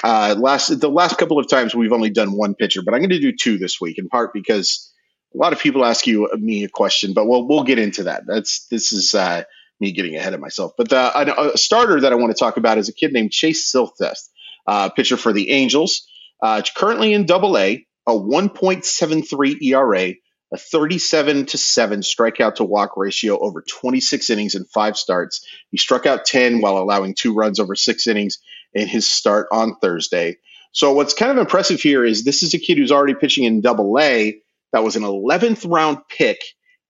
Uh, 0.04 0.36
last 0.38 0.68
the 0.82 0.90
last 0.90 1.18
couple 1.18 1.40
of 1.40 1.48
times 1.48 1.74
we've 1.74 1.94
only 1.94 2.10
done 2.10 2.34
one 2.34 2.56
pitcher, 2.56 2.82
but 2.84 2.94
I'm 2.94 3.00
going 3.00 3.12
to 3.12 3.20
do 3.20 3.32
two 3.32 3.58
this 3.58 3.80
week 3.80 3.98
in 3.98 4.10
part 4.10 4.34
because 4.34 4.92
a 5.34 5.38
lot 5.38 5.54
of 5.54 5.60
people 5.60 5.86
ask 5.86 6.08
you 6.08 6.28
uh, 6.28 6.36
me 6.36 6.66
a 6.66 6.70
question, 6.70 7.14
but 7.14 7.26
we'll 7.26 7.48
we'll 7.48 7.64
get 7.64 7.80
into 7.80 8.04
that. 8.04 8.24
That's 8.28 8.68
this 8.68 8.92
is 8.92 9.14
uh, 9.14 9.44
me 9.80 9.92
getting 9.92 10.16
ahead 10.16 10.34
of 10.34 10.40
myself. 10.40 10.74
But 10.78 10.90
the, 10.90 11.54
a, 11.54 11.58
starter 11.58 12.02
that 12.02 12.12
I 12.12 12.16
want 12.16 12.36
to 12.36 12.40
talk 12.40 12.58
about 12.58 12.78
is 12.78 12.90
a 12.90 12.94
kid 12.94 13.14
named 13.14 13.32
Chase 13.32 13.72
Silseth, 13.72 14.30
uh, 14.68 14.90
pitcher 14.90 15.18
for 15.18 15.34
the 15.34 15.52
Angels, 15.52 16.08
uh, 16.42 16.62
currently 16.76 17.14
in 17.14 17.26
Double 17.26 17.58
A, 17.58 17.86
a 18.08 18.12
1.73 18.12 19.62
ERA, 19.62 20.14
a 20.54 20.58
37 20.58 21.48
to 21.48 21.58
7 21.58 22.02
strikeout 22.02 22.56
to 22.56 22.64
walk 22.64 22.96
ratio 22.96 23.40
over 23.40 23.62
26 23.62 24.30
innings 24.30 24.56
and 24.56 24.70
five 24.70 24.98
starts. 24.98 25.46
He 25.72 25.78
struck 25.78 26.06
out 26.06 26.26
10 26.26 26.62
while 26.62 26.78
allowing 26.78 27.16
two 27.16 27.34
runs 27.34 27.60
over 27.60 27.76
six 27.76 28.08
innings 28.08 28.40
in 28.74 28.88
his 28.88 29.08
start 29.08 29.48
on 29.52 29.76
Thursday. 29.82 30.38
So 30.72 30.94
what's 30.94 31.14
kind 31.14 31.32
of 31.32 31.38
impressive 31.38 31.82
here 31.82 32.04
is 32.04 32.24
this 32.24 32.44
is 32.44 32.54
a 32.54 32.60
kid 32.60 32.78
who's 32.78 32.92
already 32.92 33.14
pitching 33.14 33.46
in 33.46 33.62
Double 33.62 33.98
A. 34.00 34.40
That 34.74 34.84
was 34.84 34.96
an 34.96 35.04
11th 35.04 35.72
round 35.72 36.00
pick, 36.10 36.40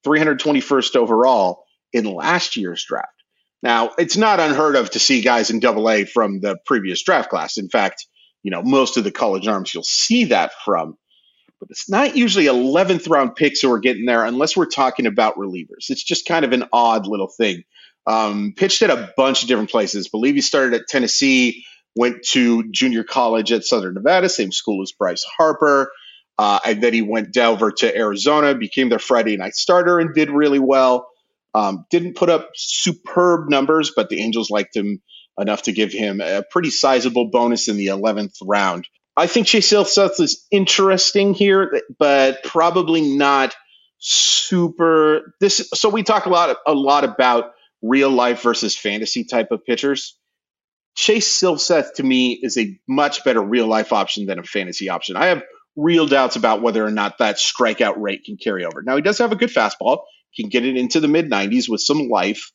321st 0.06 0.96
overall 0.96 1.63
in 1.94 2.06
last 2.06 2.58
year's 2.58 2.84
draft. 2.84 3.08
Now, 3.62 3.92
it's 3.98 4.18
not 4.18 4.42
unheard 4.42 4.76
of 4.76 4.90
to 4.92 5.00
see 5.00 5.22
guys 5.22 5.50
in 5.50 5.62
double 5.62 5.90
A 5.90 6.04
from 6.04 6.42
the 6.42 6.58
previous 6.66 7.02
draft 7.02 7.30
class. 7.30 7.58
In 7.58 7.70
fact, 7.70 8.06
you 8.44 8.52
know, 8.52 8.62
most 8.62 8.98
of 8.98 9.06
the 9.06 9.12
college 9.12 9.48
arms 9.48 9.74
you'll 9.74 9.84
see 9.84 10.26
that 10.26 10.52
from. 10.66 10.98
But 11.62 11.70
it's 11.70 11.90
not 11.90 12.18
usually 12.18 12.46
11th 12.46 13.10
round 13.10 13.36
picks 13.36 13.62
who 13.62 13.72
are 13.72 13.80
getting 13.80 14.06
there 14.06 14.26
unless 14.26 14.58
we're 14.58 14.66
talking 14.66 15.06
about 15.06 15.38
relievers. 15.38 15.90
It's 15.90 16.04
just 16.04 16.28
kind 16.28 16.44
of 16.44 16.52
an 16.52 16.66
odd 16.74 17.08
little 17.08 17.30
thing. 17.30 17.64
Um, 18.06 18.54
pitched 18.58 18.82
at 18.82 18.90
a 18.90 19.14
bunch 19.16 19.44
of 19.44 19.48
different 19.48 19.72
places. 19.72 20.10
Believe 20.10 20.36
he 20.36 20.42
started 20.42 20.74
at 20.74 20.90
Tennessee, 20.90 21.64
went 21.96 22.22
to 22.32 22.70
junior 22.70 23.06
college 23.06 23.54
at 23.54 23.64
Southern 23.64 23.94
Nevada, 23.94 24.28
same 24.28 24.52
school 24.52 24.82
as 24.82 24.92
Bryce 24.92 25.24
Harper. 25.38 25.90
Uh, 26.38 26.60
and 26.66 26.84
then 26.84 26.94
he 26.94 27.02
went 27.02 27.38
over 27.38 27.72
to 27.72 27.96
Arizona, 27.96 28.56
became 28.56 28.90
their 28.90 29.00
Friday 29.00 29.38
night 29.38 29.56
starter, 29.56 30.00
and 30.00 30.14
did 30.14 30.30
really 30.30 30.60
well. 30.60 31.08
Um, 31.56 31.86
didn't 31.92 32.16
put 32.16 32.30
up 32.30 32.50
superb 32.56 33.50
numbers, 33.50 33.92
but 33.96 34.10
the 34.10 34.22
Angels 34.22 34.50
liked 34.50 34.76
him 34.76 35.02
enough 35.40 35.64
to 35.64 35.72
give 35.72 35.92
him 35.92 36.22
a 36.22 36.44
pretty 36.50 36.70
sizable 36.70 37.30
bonus 37.30 37.68
in 37.68 37.78
the 37.78 37.88
11th 37.88 38.36
round. 38.44 38.88
I 39.16 39.28
think 39.28 39.48
Chase 39.48 39.72
Silseth 39.72 40.20
is 40.20 40.46
interesting 40.52 41.34
here, 41.34 41.82
but 42.00 42.44
probably 42.44 43.16
not 43.16 43.54
super. 44.00 45.36
This 45.40 45.70
so 45.74 45.90
we 45.90 46.02
talk 46.04 46.26
a 46.26 46.30
lot 46.30 46.58
a 46.66 46.74
lot 46.74 47.04
about 47.04 47.52
real 47.84 48.10
life 48.10 48.42
versus 48.42 48.76
fantasy 48.76 49.24
type 49.24 49.52
of 49.52 49.64
pitchers. 49.66 50.18
Chase 50.96 51.28
Silseth 51.28 51.96
to 51.96 52.04
me 52.04 52.40
is 52.42 52.58
a 52.58 52.80
much 52.88 53.24
better 53.24 53.42
real 53.42 53.68
life 53.68 53.94
option 53.94 54.26
than 54.26 54.40
a 54.40 54.44
fantasy 54.44 54.90
option. 54.90 55.16
I 55.16 55.28
have 55.28 55.44
real 55.76 56.08
doubts 56.08 56.36
about 56.36 56.62
whether 56.62 56.86
or 56.86 56.92
not 56.92 57.18
that 57.18 57.38
strikeout 57.38 57.96
rate 57.98 58.24
can 58.26 58.38
carry 58.38 58.66
over. 58.66 58.82
Now 58.84 58.96
he 58.96 59.02
does 59.02 59.18
have 59.20 59.32
a 59.32 59.36
good 59.36 59.50
fastball 59.50 60.04
can 60.36 60.50
get 60.50 60.66
it 60.66 60.78
into 60.78 61.00
the 61.00 61.08
mid 61.08 61.30
90s 61.30 61.70
with 61.70 61.82
some 61.82 62.10
life. 62.10 62.52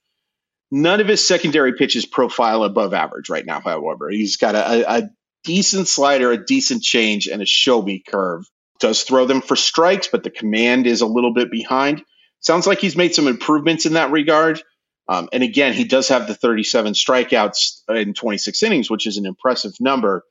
None 0.71 1.01
of 1.01 1.09
his 1.09 1.27
secondary 1.27 1.75
pitches 1.75 2.05
profile 2.05 2.63
above 2.65 2.93
average 2.93 3.31
right 3.31 3.47
now, 3.47 3.61
however. 3.61 4.11
He's 4.11 4.37
got 4.37 4.55
a, 4.55 4.99
a 4.99 5.11
decent 5.45 5.89
slider, 5.89 6.31
a 6.31 6.45
decent 6.45 6.83
change, 6.83 7.27
and 7.27 7.41
a 7.41 7.47
show 7.47 7.81
me 7.81 8.03
curve. 8.07 8.45
Does 8.81 9.03
throw 9.03 9.25
them 9.27 9.41
for 9.41 9.57
strikes, 9.57 10.09
but 10.09 10.23
the 10.23 10.31
command 10.31 10.87
is 10.87 11.01
a 11.01 11.07
little 11.07 11.33
bit 11.33 11.51
behind. 11.51 12.03
Sounds 12.41 12.67
like 12.67 12.81
he's 12.81 12.97
made 12.97 13.15
some 13.15 13.27
improvements 13.27 13.87
in 13.87 13.95
that 13.95 14.13
regard. 14.13 14.63
Um, 15.09 15.29
and 15.33 15.43
again, 15.43 15.73
he 15.73 15.85
does 15.85 16.09
have 16.09 16.27
the 16.27 16.35
37 16.35 16.93
strikeouts 16.93 17.83
in 17.89 18.13
26 18.15 18.63
innings, 18.63 18.91
which 18.91 19.07
is 19.07 19.17
an 19.17 19.27
impressive 19.27 19.73
number. 19.81 20.23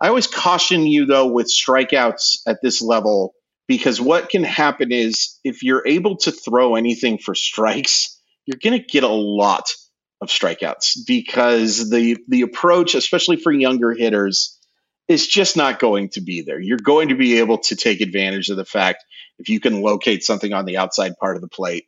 I 0.00 0.08
always 0.08 0.26
caution 0.26 0.86
you, 0.86 1.06
though, 1.06 1.26
with 1.26 1.48
strikeouts 1.48 2.40
at 2.46 2.58
this 2.62 2.80
level 2.82 3.34
because 3.70 4.00
what 4.00 4.30
can 4.30 4.42
happen 4.42 4.90
is 4.90 5.38
if 5.44 5.62
you're 5.62 5.86
able 5.86 6.16
to 6.16 6.32
throw 6.32 6.74
anything 6.74 7.18
for 7.18 7.36
strikes, 7.36 8.20
you're 8.44 8.58
going 8.60 8.76
to 8.76 8.84
get 8.84 9.04
a 9.04 9.08
lot 9.08 9.72
of 10.20 10.26
strikeouts 10.28 11.06
because 11.06 11.88
the 11.88 12.18
the 12.26 12.42
approach, 12.42 12.96
especially 12.96 13.36
for 13.36 13.52
younger 13.52 13.92
hitters, 13.92 14.58
is 15.06 15.28
just 15.28 15.56
not 15.56 15.78
going 15.78 16.08
to 16.08 16.20
be 16.20 16.42
there. 16.42 16.58
You're 16.58 16.78
going 16.78 17.10
to 17.10 17.14
be 17.14 17.38
able 17.38 17.58
to 17.58 17.76
take 17.76 18.00
advantage 18.00 18.48
of 18.48 18.56
the 18.56 18.64
fact 18.64 19.04
if 19.38 19.48
you 19.48 19.60
can 19.60 19.82
locate 19.82 20.24
something 20.24 20.52
on 20.52 20.64
the 20.64 20.78
outside 20.78 21.16
part 21.20 21.36
of 21.36 21.40
the 21.40 21.46
plate. 21.46 21.86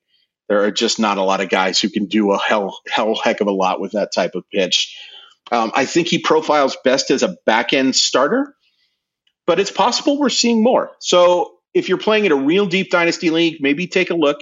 There 0.48 0.62
are 0.62 0.70
just 0.70 1.00
not 1.00 1.18
a 1.18 1.24
lot 1.24 1.40
of 1.40 1.48
guys 1.48 1.80
who 1.80 1.90
can 1.90 2.06
do 2.06 2.30
a 2.30 2.38
hell 2.38 2.78
hell 2.88 3.16
heck 3.16 3.40
of 3.40 3.48
a 3.48 3.52
lot 3.52 3.80
with 3.80 3.90
that 3.92 4.14
type 4.14 4.36
of 4.36 4.48
pitch. 4.50 4.96
Um, 5.50 5.72
I 5.74 5.84
think 5.84 6.06
he 6.06 6.20
profiles 6.20 6.76
best 6.84 7.10
as 7.10 7.24
a 7.24 7.36
back 7.44 7.72
end 7.72 7.96
starter, 7.96 8.54
but 9.48 9.58
it's 9.58 9.72
possible 9.72 10.20
we're 10.20 10.28
seeing 10.28 10.62
more. 10.62 10.92
So 11.00 11.51
if 11.74 11.88
you're 11.88 11.98
playing 11.98 12.24
in 12.24 12.32
a 12.32 12.36
real 12.36 12.66
deep 12.66 12.90
dynasty 12.90 13.30
league, 13.30 13.60
maybe 13.60 13.86
take 13.86 14.10
a 14.10 14.14
look. 14.14 14.40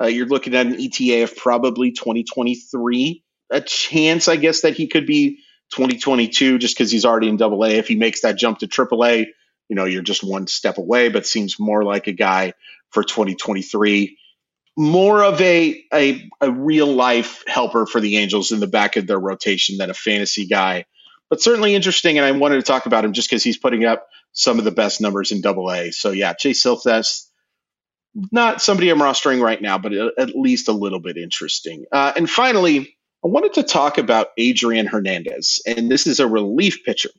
Uh, 0.00 0.06
you're 0.06 0.26
looking 0.26 0.54
at 0.54 0.66
an 0.66 0.80
ETA 0.80 1.24
of 1.24 1.36
probably 1.36 1.92
2023. 1.92 3.22
A 3.50 3.60
chance, 3.60 4.28
I 4.28 4.36
guess, 4.36 4.60
that 4.60 4.76
he 4.76 4.86
could 4.86 5.06
be 5.06 5.38
2022 5.72 6.58
just 6.58 6.76
because 6.76 6.90
he's 6.90 7.04
already 7.04 7.28
in 7.28 7.36
double 7.36 7.64
A. 7.64 7.70
If 7.70 7.88
he 7.88 7.96
makes 7.96 8.20
that 8.20 8.36
jump 8.36 8.58
to 8.60 8.66
triple 8.66 9.04
A, 9.04 9.26
you 9.68 9.76
know, 9.76 9.84
you're 9.84 10.02
just 10.02 10.22
one 10.22 10.46
step 10.46 10.78
away, 10.78 11.08
but 11.08 11.26
seems 11.26 11.58
more 11.58 11.82
like 11.84 12.06
a 12.06 12.12
guy 12.12 12.52
for 12.90 13.02
2023. 13.02 14.16
More 14.76 15.24
of 15.24 15.40
a, 15.40 15.82
a, 15.92 16.30
a 16.40 16.50
real 16.50 16.86
life 16.86 17.42
helper 17.46 17.84
for 17.84 18.00
the 18.00 18.18
Angels 18.18 18.52
in 18.52 18.60
the 18.60 18.66
back 18.68 18.96
of 18.96 19.06
their 19.06 19.18
rotation 19.18 19.76
than 19.76 19.90
a 19.90 19.94
fantasy 19.94 20.46
guy, 20.46 20.84
but 21.28 21.42
certainly 21.42 21.74
interesting. 21.74 22.16
And 22.16 22.24
I 22.24 22.30
wanted 22.32 22.56
to 22.56 22.62
talk 22.62 22.86
about 22.86 23.04
him 23.04 23.12
just 23.12 23.28
because 23.28 23.42
he's 23.42 23.58
putting 23.58 23.84
up 23.84 24.06
some 24.38 24.58
of 24.58 24.64
the 24.64 24.70
best 24.70 25.00
numbers 25.00 25.32
in 25.32 25.40
double 25.40 25.70
A. 25.70 25.90
So, 25.90 26.10
yeah, 26.10 26.32
Chase 26.32 26.62
Silseth 26.62 27.28
not 28.32 28.62
somebody 28.62 28.90
I'm 28.90 28.98
rostering 28.98 29.42
right 29.42 29.60
now, 29.60 29.78
but 29.78 29.92
at 29.92 30.36
least 30.36 30.68
a 30.68 30.72
little 30.72 31.00
bit 31.00 31.16
interesting. 31.16 31.84
Uh, 31.92 32.12
and 32.16 32.28
finally, 32.28 32.96
I 33.24 33.28
wanted 33.28 33.54
to 33.54 33.62
talk 33.62 33.98
about 33.98 34.28
Adrian 34.36 34.86
Hernandez, 34.86 35.60
and 35.66 35.90
this 35.90 36.06
is 36.06 36.20
a 36.20 36.26
relief 36.26 36.84
pitcher. 36.84 37.10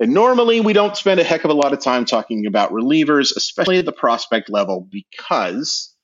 And 0.00 0.12
normally 0.12 0.60
we 0.60 0.72
don't 0.72 0.96
spend 0.96 1.20
a 1.20 1.24
heck 1.24 1.44
of 1.44 1.50
a 1.50 1.54
lot 1.54 1.72
of 1.72 1.80
time 1.80 2.04
talking 2.04 2.46
about 2.46 2.72
relievers, 2.72 3.36
especially 3.36 3.78
at 3.78 3.84
the 3.84 3.92
prospect 3.92 4.50
level, 4.50 4.88
because 4.90 5.94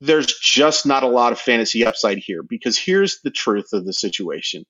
there's 0.00 0.38
just 0.38 0.86
not 0.86 1.02
a 1.02 1.08
lot 1.08 1.32
of 1.32 1.40
fantasy 1.40 1.84
upside 1.84 2.18
here. 2.18 2.42
Because 2.44 2.78
here's 2.78 3.20
the 3.22 3.30
truth 3.30 3.72
of 3.72 3.84
the 3.84 3.92
situation 3.92 4.64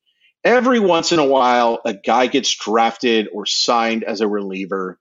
every 0.47 0.79
once 0.79 1.12
in 1.12 1.19
a 1.19 1.26
while, 1.26 1.81
a 1.85 1.93
guy 1.93 2.29
gets 2.29 2.55
drafted 2.55 3.29
or 3.33 3.47
signed 3.47 4.05
as 4.05 4.21
a 4.21 4.29
reliever 4.29 4.99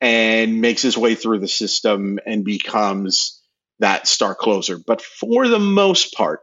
and 0.00 0.60
makes 0.60 0.82
his 0.82 0.98
way 0.98 1.14
through 1.14 1.38
the 1.38 1.48
system 1.48 2.18
and 2.26 2.44
becomes 2.44 3.42
that 3.78 4.06
star 4.06 4.34
closer. 4.34 4.78
But 4.78 5.00
for 5.00 5.48
the 5.48 5.58
most 5.58 6.14
part, 6.14 6.40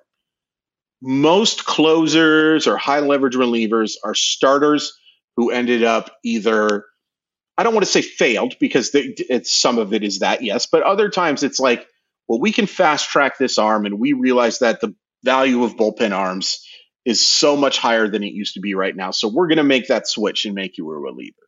most 1.02 1.66
closers 1.66 2.66
or 2.66 2.78
high 2.78 3.02
leverage 3.02 3.36
relievers 3.36 3.94
are 4.04 4.16
starters 4.16 4.98
who 5.36 5.52
ended 5.52 5.84
up 5.84 6.12
either 6.24 6.86
I 7.58 7.64
don't 7.64 7.74
want 7.74 7.86
to 7.86 7.92
say 7.92 8.02
failed 8.04 8.56
because 8.60 8.92
they, 8.92 9.16
it's 9.18 9.52
some 9.52 9.80
of 9.80 9.94
it 9.94 10.04
is 10.04 10.20
that 10.20 10.44
yes, 10.44 10.68
but 10.68 10.84
other 10.84 11.10
times 11.10 11.44
it's 11.44 11.60
like, 11.60 11.88
well, 12.28 12.40
we 12.40 12.52
can 12.52 12.68
fast 12.68 13.10
track 13.10 13.38
this 13.38 13.58
arm, 13.58 13.86
and 13.86 14.00
we 14.00 14.14
realize 14.14 14.60
that 14.60 14.82
the 14.82 14.94
value 15.24 15.64
of 15.64 15.76
bullpen 15.76 16.16
arms 16.16 16.67
is 17.08 17.28
so 17.28 17.56
much 17.56 17.80
higher 17.80 18.08
than 18.08 18.24
it 18.24 18.34
used 18.34 18.54
to 18.54 18.60
be 18.60 18.76
right 18.76 18.96
now. 18.96 19.12
So 19.12 19.28
we're 19.28 19.48
going 19.48 19.58
to 19.58 19.64
make 19.64 19.88
that 19.88 20.08
switch 20.08 20.46
and 20.46 20.54
make 20.54 20.78
you 20.78 20.92
a 20.92 21.00
reliever 21.00 21.48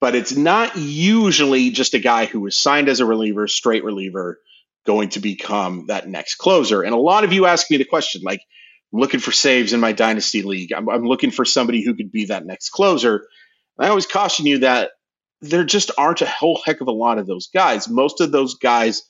but 0.00 0.14
it's 0.14 0.36
not 0.36 0.76
usually 0.76 1.70
just 1.70 1.94
a 1.94 1.98
guy 1.98 2.26
who 2.26 2.40
was 2.40 2.56
signed 2.56 2.88
as 2.88 3.00
a 3.00 3.06
reliever, 3.06 3.48
straight 3.48 3.84
reliever, 3.84 4.38
going 4.86 5.08
to 5.10 5.20
become 5.20 5.86
that 5.88 6.08
next 6.08 6.36
closer. 6.36 6.82
And 6.82 6.94
a 6.94 6.98
lot 6.98 7.24
of 7.24 7.32
you 7.32 7.46
ask 7.46 7.70
me 7.70 7.76
the 7.78 7.84
question, 7.84 8.22
like, 8.24 8.40
I'm 8.92 9.00
looking 9.00 9.20
for 9.20 9.32
saves 9.32 9.72
in 9.72 9.80
my 9.80 9.92
dynasty 9.92 10.42
league. 10.42 10.72
I'm, 10.72 10.88
I'm 10.88 11.04
looking 11.04 11.30
for 11.30 11.44
somebody 11.44 11.84
who 11.84 11.94
could 11.94 12.12
be 12.12 12.26
that 12.26 12.46
next 12.46 12.70
closer. 12.70 13.26
And 13.76 13.86
I 13.86 13.88
always 13.88 14.06
caution 14.06 14.46
you 14.46 14.58
that 14.58 14.92
there 15.40 15.64
just 15.64 15.90
aren't 15.98 16.22
a 16.22 16.26
whole 16.26 16.60
heck 16.64 16.80
of 16.80 16.88
a 16.88 16.92
lot 16.92 17.18
of 17.18 17.26
those 17.26 17.48
guys. 17.52 17.88
Most 17.88 18.20
of 18.20 18.32
those 18.32 18.54
guys 18.54 19.02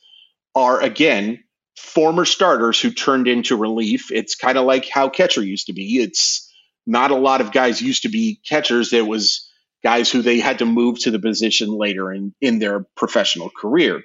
are, 0.55 0.81
again, 0.81 1.45
former 1.79 2.25
starters 2.25 2.81
who 2.81 2.91
turned 2.91 3.29
into 3.29 3.57
relief. 3.57 4.11
It's 4.11 4.35
kind 4.35 4.59
of 4.59 4.65
like 4.65 4.89
how 4.89 5.09
catcher 5.09 5.43
used 5.43 5.67
to 5.67 5.73
be. 5.73 6.01
It's 6.01 6.53
not 6.87 7.11
a 7.11 7.17
lot 7.17 7.41
of 7.41 7.53
guys 7.53 7.81
used 7.81 8.03
to 8.03 8.09
be 8.09 8.41
catchers. 8.47 8.93
It 8.93 9.07
was 9.07 9.49
guys 9.83 10.11
who 10.11 10.23
they 10.23 10.41
had 10.41 10.59
to 10.59 10.67
move 10.67 10.99
to 11.01 11.11
the 11.11 11.19
position 11.19 11.71
later 11.71 12.13
in, 12.13 12.35
in 12.41 12.59
their 12.59 12.87
professional 12.97 13.51
career. 13.51 14.03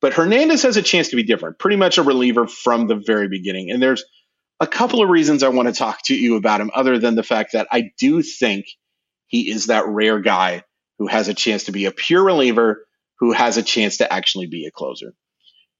But 0.00 0.14
Hernandez 0.14 0.62
has 0.62 0.76
a 0.76 0.82
chance 0.82 1.08
to 1.08 1.16
be 1.16 1.24
different, 1.24 1.58
pretty 1.58 1.76
much 1.76 1.98
a 1.98 2.02
reliever 2.02 2.46
from 2.46 2.86
the 2.86 2.96
very 2.96 3.28
beginning. 3.28 3.70
And 3.70 3.82
there's 3.82 4.04
a 4.60 4.66
couple 4.66 5.02
of 5.02 5.10
reasons 5.10 5.42
I 5.42 5.48
want 5.48 5.68
to 5.68 5.74
talk 5.74 6.02
to 6.04 6.14
you 6.14 6.36
about 6.36 6.60
him, 6.60 6.70
other 6.74 6.98
than 6.98 7.16
the 7.16 7.22
fact 7.22 7.52
that 7.52 7.68
I 7.70 7.90
do 7.98 8.22
think 8.22 8.66
he 9.26 9.50
is 9.50 9.66
that 9.66 9.86
rare 9.86 10.20
guy 10.20 10.62
who 10.98 11.06
has 11.06 11.28
a 11.28 11.34
chance 11.34 11.64
to 11.64 11.72
be 11.72 11.84
a 11.84 11.92
pure 11.92 12.24
reliever, 12.24 12.84
who 13.18 13.32
has 13.32 13.56
a 13.56 13.62
chance 13.62 13.98
to 13.98 14.12
actually 14.12 14.46
be 14.46 14.66
a 14.66 14.70
closer. 14.70 15.12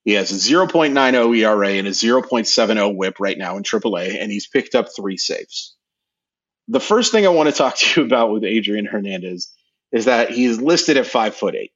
He 0.04 0.12
has 0.14 0.30
a 0.30 0.34
0.90 0.34 1.38
ERA 1.38 1.68
and 1.70 1.86
a 1.86 1.90
0.70 1.90 2.96
whip 2.96 3.16
right 3.20 3.38
now 3.38 3.56
in 3.56 3.62
AAA, 3.62 4.20
and 4.22 4.32
he's 4.32 4.46
picked 4.48 4.74
up 4.74 4.88
three 4.96 5.18
saves 5.18 5.74
the 6.68 6.80
first 6.80 7.12
thing 7.12 7.26
I 7.26 7.30
want 7.30 7.48
to 7.48 7.54
talk 7.54 7.76
to 7.78 8.00
you 8.00 8.06
about 8.08 8.30
with 8.30 8.44
Adrian 8.44 8.86
Hernandez 8.86 9.52
is 9.90 10.04
that 10.04 10.30
he's 10.30 10.60
listed 10.60 10.96
at 10.96 11.06
five 11.06 11.34
foot 11.34 11.54
eight. 11.54 11.72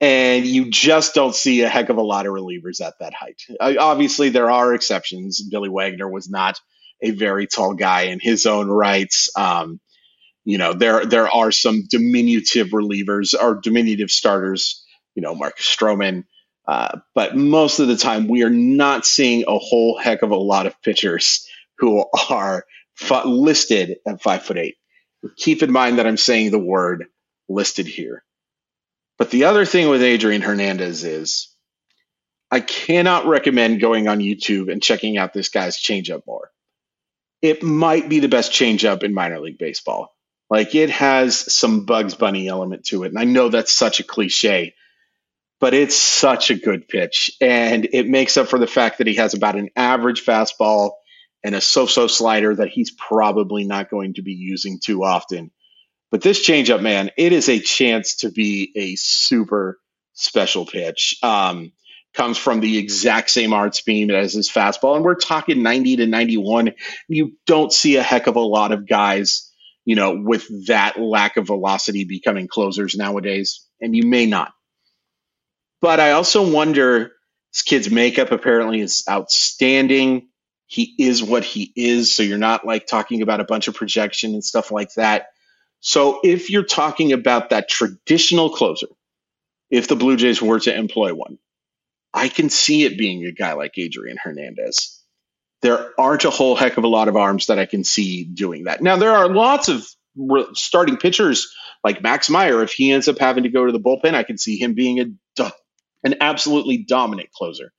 And 0.00 0.46
you 0.46 0.70
just 0.70 1.14
don't 1.14 1.34
see 1.34 1.62
a 1.62 1.68
heck 1.68 1.88
of 1.88 1.96
a 1.96 2.02
lot 2.02 2.26
of 2.26 2.32
relievers 2.32 2.80
at 2.80 2.94
that 3.00 3.14
height. 3.14 3.42
Obviously, 3.60 4.28
there 4.28 4.50
are 4.50 4.72
exceptions. 4.74 5.42
Billy 5.42 5.68
Wagner 5.68 6.08
was 6.08 6.30
not 6.30 6.60
a 7.02 7.10
very 7.10 7.48
tall 7.48 7.74
guy 7.74 8.02
in 8.02 8.20
his 8.20 8.46
own 8.46 8.68
rights. 8.68 9.28
Um, 9.36 9.80
you 10.44 10.58
know, 10.58 10.72
there 10.72 11.04
there 11.04 11.28
are 11.28 11.50
some 11.50 11.84
diminutive 11.90 12.68
relievers 12.68 13.34
or 13.40 13.56
diminutive 13.56 14.10
starters. 14.10 14.84
You 15.16 15.22
know, 15.22 15.34
Marcus 15.34 15.66
Stroman. 15.66 16.24
Uh, 16.68 17.00
but 17.14 17.34
most 17.34 17.78
of 17.78 17.88
the 17.88 17.96
time, 17.96 18.28
we 18.28 18.42
are 18.42 18.50
not 18.50 19.06
seeing 19.06 19.44
a 19.48 19.58
whole 19.58 19.98
heck 19.98 20.20
of 20.20 20.30
a 20.32 20.36
lot 20.36 20.66
of 20.66 20.80
pitchers 20.82 21.48
who 21.78 22.04
are 22.28 22.66
listed 23.24 23.96
at 24.06 24.22
five 24.22 24.42
foot 24.42 24.58
eight. 24.58 24.76
Keep 25.36 25.62
in 25.62 25.72
mind 25.72 25.98
that 25.98 26.06
I'm 26.06 26.18
saying 26.18 26.50
the 26.50 26.58
word 26.58 27.06
listed 27.48 27.86
here. 27.86 28.22
But 29.16 29.30
the 29.30 29.44
other 29.44 29.64
thing 29.64 29.88
with 29.88 30.02
Adrian 30.02 30.42
Hernandez 30.42 31.04
is 31.04 31.48
I 32.50 32.60
cannot 32.60 33.26
recommend 33.26 33.80
going 33.80 34.06
on 34.06 34.20
YouTube 34.20 34.70
and 34.70 34.82
checking 34.82 35.16
out 35.16 35.32
this 35.32 35.48
guy's 35.48 35.78
changeup 35.78 36.26
more. 36.26 36.50
It 37.40 37.62
might 37.62 38.08
be 38.08 38.20
the 38.20 38.28
best 38.28 38.52
changeup 38.52 39.02
in 39.02 39.14
minor 39.14 39.40
league 39.40 39.58
baseball. 39.58 40.14
Like 40.50 40.74
it 40.74 40.90
has 40.90 41.36
some 41.52 41.84
Bugs 41.84 42.14
Bunny 42.14 42.48
element 42.48 42.84
to 42.86 43.04
it. 43.04 43.08
And 43.08 43.18
I 43.18 43.24
know 43.24 43.48
that's 43.48 43.72
such 43.74 44.00
a 44.00 44.04
cliche, 44.04 44.74
but 45.60 45.74
it's 45.74 45.96
such 45.96 46.50
a 46.50 46.54
good 46.54 46.88
pitch. 46.88 47.30
And 47.40 47.88
it 47.92 48.08
makes 48.08 48.36
up 48.36 48.48
for 48.48 48.58
the 48.58 48.66
fact 48.66 48.98
that 48.98 49.06
he 49.06 49.16
has 49.16 49.34
about 49.34 49.56
an 49.56 49.70
average 49.76 50.24
fastball 50.24 50.92
and 51.42 51.54
a 51.54 51.60
so-so 51.60 52.06
slider 52.06 52.54
that 52.54 52.68
he's 52.68 52.90
probably 52.92 53.64
not 53.64 53.90
going 53.90 54.14
to 54.14 54.22
be 54.22 54.32
using 54.32 54.78
too 54.82 55.04
often. 55.04 55.50
But 56.10 56.22
this 56.22 56.46
changeup, 56.46 56.80
man, 56.80 57.10
it 57.16 57.32
is 57.32 57.48
a 57.48 57.60
chance 57.60 58.16
to 58.16 58.30
be 58.30 58.72
a 58.76 58.96
super 58.96 59.78
special 60.14 60.64
pitch. 60.64 61.16
Um, 61.22 61.72
comes 62.14 62.38
from 62.38 62.60
the 62.60 62.78
exact 62.78 63.30
same 63.30 63.52
art 63.52 63.76
speed 63.76 64.10
as 64.10 64.32
his 64.32 64.50
fastball, 64.50 64.96
and 64.96 65.04
we're 65.04 65.14
talking 65.14 65.62
90 65.62 65.96
to 65.96 66.06
91. 66.06 66.72
You 67.08 67.32
don't 67.46 67.72
see 67.72 67.96
a 67.96 68.02
heck 68.02 68.26
of 68.26 68.36
a 68.36 68.40
lot 68.40 68.72
of 68.72 68.88
guys, 68.88 69.52
you 69.84 69.94
know, 69.94 70.18
with 70.20 70.66
that 70.66 70.98
lack 70.98 71.36
of 71.36 71.46
velocity 71.46 72.04
becoming 72.04 72.48
closers 72.48 72.96
nowadays, 72.96 73.64
and 73.80 73.94
you 73.94 74.04
may 74.04 74.26
not. 74.26 74.52
But 75.80 76.00
I 76.00 76.12
also 76.12 76.50
wonder 76.50 77.12
this 77.52 77.62
kid's 77.62 77.90
makeup 77.90 78.32
apparently 78.32 78.80
is 78.80 79.04
outstanding 79.08 80.28
he 80.66 80.94
is 80.98 81.22
what 81.22 81.44
he 81.44 81.72
is. 81.74 82.14
So 82.14 82.22
you're 82.22 82.36
not 82.36 82.66
like 82.66 82.86
talking 82.86 83.22
about 83.22 83.40
a 83.40 83.44
bunch 83.44 83.68
of 83.68 83.74
projection 83.74 84.34
and 84.34 84.44
stuff 84.44 84.70
like 84.70 84.92
that. 84.94 85.28
So 85.80 86.20
if 86.22 86.50
you're 86.50 86.62
talking 86.62 87.12
about 87.12 87.50
that 87.50 87.68
traditional 87.68 88.50
closer, 88.50 88.88
if 89.70 89.88
the 89.88 89.96
Blue 89.96 90.16
Jays 90.16 90.42
were 90.42 90.60
to 90.60 90.74
employ 90.74 91.14
one, 91.14 91.38
I 92.12 92.28
can 92.28 92.50
see 92.50 92.84
it 92.84 92.98
being 92.98 93.24
a 93.24 93.32
guy 93.32 93.54
like 93.54 93.78
Adrian 93.78 94.18
Hernandez. 94.22 95.02
There 95.62 95.92
aren't 95.98 96.24
a 96.24 96.30
whole 96.30 96.54
heck 96.54 96.76
of 96.76 96.84
a 96.84 96.88
lot 96.88 97.08
of 97.08 97.16
arms 97.16 97.46
that 97.46 97.58
I 97.58 97.66
can 97.66 97.84
see 97.84 98.24
doing 98.24 98.64
that. 98.64 98.82
Now, 98.82 98.96
there 98.96 99.12
are 99.12 99.28
lots 99.28 99.68
of 99.68 99.86
starting 100.54 100.96
pitchers 100.96 101.52
like 101.84 102.02
Max 102.02 102.28
Meyer. 102.28 102.62
If 102.62 102.72
he 102.72 102.92
ends 102.92 103.08
up 103.08 103.18
having 103.18 103.44
to 103.44 103.48
go 103.48 103.64
to 103.64 103.72
the 103.72 103.80
bullpen, 103.80 104.14
I 104.14 104.22
can 104.22 104.36
see 104.36 104.60
him 104.60 104.74
being 104.74 105.00
a, 105.00 105.04
an 106.04 106.16
absolutely 106.20 106.78
dominant 106.78 107.30
closer. 107.32 107.72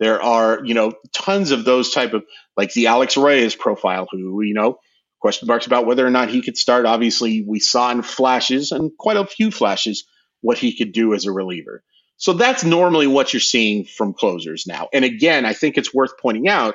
There 0.00 0.20
are, 0.20 0.64
you 0.64 0.74
know, 0.74 0.92
tons 1.12 1.52
of 1.52 1.64
those 1.64 1.92
type 1.92 2.12
of 2.12 2.24
like 2.56 2.72
the 2.72 2.88
Alex 2.88 3.16
Reyes 3.16 3.54
profile, 3.54 4.08
who, 4.10 4.42
you 4.42 4.54
know, 4.54 4.78
question 5.20 5.46
marks 5.46 5.66
about 5.66 5.86
whether 5.86 6.06
or 6.06 6.10
not 6.10 6.28
he 6.28 6.42
could 6.42 6.56
start. 6.56 6.86
Obviously, 6.86 7.44
we 7.46 7.60
saw 7.60 7.90
in 7.92 8.02
flashes 8.02 8.72
and 8.72 8.90
quite 8.98 9.16
a 9.16 9.26
few 9.26 9.50
flashes 9.50 10.04
what 10.40 10.58
he 10.58 10.76
could 10.76 10.92
do 10.92 11.14
as 11.14 11.26
a 11.26 11.32
reliever. 11.32 11.84
So 12.16 12.32
that's 12.32 12.64
normally 12.64 13.06
what 13.06 13.32
you're 13.32 13.40
seeing 13.40 13.84
from 13.84 14.12
closers 14.12 14.64
now. 14.66 14.88
And 14.92 15.04
again, 15.04 15.44
I 15.44 15.54
think 15.54 15.78
it's 15.78 15.94
worth 15.94 16.18
pointing 16.18 16.48
out 16.48 16.74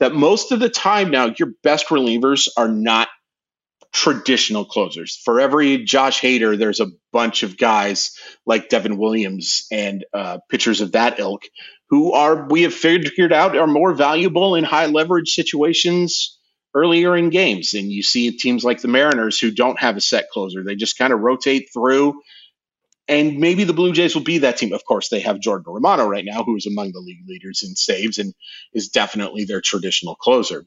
that 0.00 0.14
most 0.14 0.52
of 0.52 0.60
the 0.60 0.68
time 0.68 1.10
now, 1.10 1.34
your 1.38 1.52
best 1.62 1.88
relievers 1.88 2.48
are 2.56 2.68
not 2.68 3.08
traditional 3.92 4.64
closers. 4.64 5.20
For 5.24 5.40
every 5.40 5.84
Josh 5.84 6.20
Hader, 6.20 6.58
there's 6.58 6.80
a 6.80 6.90
bunch 7.12 7.42
of 7.42 7.58
guys 7.58 8.16
like 8.46 8.68
Devin 8.68 8.96
Williams 8.96 9.66
and 9.70 10.04
uh, 10.14 10.38
pitchers 10.48 10.80
of 10.80 10.92
that 10.92 11.18
ilk 11.18 11.42
who 11.90 12.12
are, 12.12 12.48
we 12.48 12.62
have 12.62 12.72
figured 12.72 13.32
out, 13.32 13.56
are 13.56 13.66
more 13.66 13.92
valuable 13.92 14.54
in 14.54 14.64
high 14.64 14.86
leverage 14.86 15.34
situations 15.34 16.38
earlier 16.74 17.14
in 17.14 17.28
games. 17.28 17.74
And 17.74 17.92
you 17.92 18.02
see 18.02 18.30
teams 18.30 18.64
like 18.64 18.80
the 18.80 18.88
Mariners 18.88 19.38
who 19.38 19.50
don't 19.50 19.78
have 19.78 19.98
a 19.98 20.00
set 20.00 20.30
closer. 20.30 20.64
They 20.64 20.74
just 20.74 20.96
kind 20.96 21.12
of 21.12 21.20
rotate 21.20 21.68
through. 21.72 22.20
And 23.08 23.40
maybe 23.40 23.64
the 23.64 23.74
Blue 23.74 23.92
Jays 23.92 24.14
will 24.14 24.22
be 24.22 24.38
that 24.38 24.56
team. 24.56 24.72
Of 24.72 24.86
course, 24.86 25.10
they 25.10 25.20
have 25.20 25.38
Jordan 25.38 25.64
Romano 25.66 26.06
right 26.06 26.24
now, 26.24 26.44
who 26.44 26.56
is 26.56 26.66
among 26.66 26.92
the 26.92 27.00
league 27.00 27.28
leaders 27.28 27.62
in 27.62 27.76
saves 27.76 28.18
and 28.18 28.32
is 28.72 28.88
definitely 28.88 29.44
their 29.44 29.60
traditional 29.60 30.14
closer. 30.14 30.64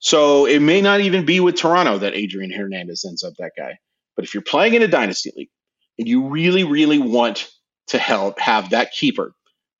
So 0.00 0.46
it 0.46 0.60
may 0.60 0.80
not 0.80 1.00
even 1.00 1.26
be 1.26 1.40
with 1.40 1.56
Toronto 1.56 1.98
that 1.98 2.14
Adrian 2.14 2.50
Hernandez 2.50 3.04
ends 3.06 3.22
up 3.22 3.34
that 3.38 3.52
guy. 3.56 3.78
But 4.16 4.24
if 4.24 4.34
you're 4.34 4.42
playing 4.42 4.74
in 4.74 4.82
a 4.82 4.88
dynasty 4.88 5.30
league 5.36 5.50
and 5.98 6.08
you 6.08 6.28
really, 6.28 6.64
really 6.64 6.98
want 6.98 7.50
to 7.88 7.98
help 7.98 8.40
have 8.40 8.70
that 8.70 8.92
keeper 8.92 9.32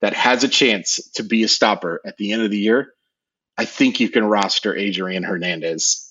that 0.03 0.13
has 0.13 0.45
a 0.45 0.49
chance 0.49 1.01
to 1.15 1.23
be 1.23 1.43
a 1.43 1.49
stopper 1.49 2.01
at 2.05 2.17
the 2.17 2.33
end 2.33 2.43
of 2.43 2.51
the 2.51 2.59
year, 2.59 2.93
I 3.57 3.65
think 3.65 4.01
you 4.01 4.09
can 4.09 4.25
roster 4.25 4.77
Adrian 4.77 5.23
Hernandez. 5.23 6.11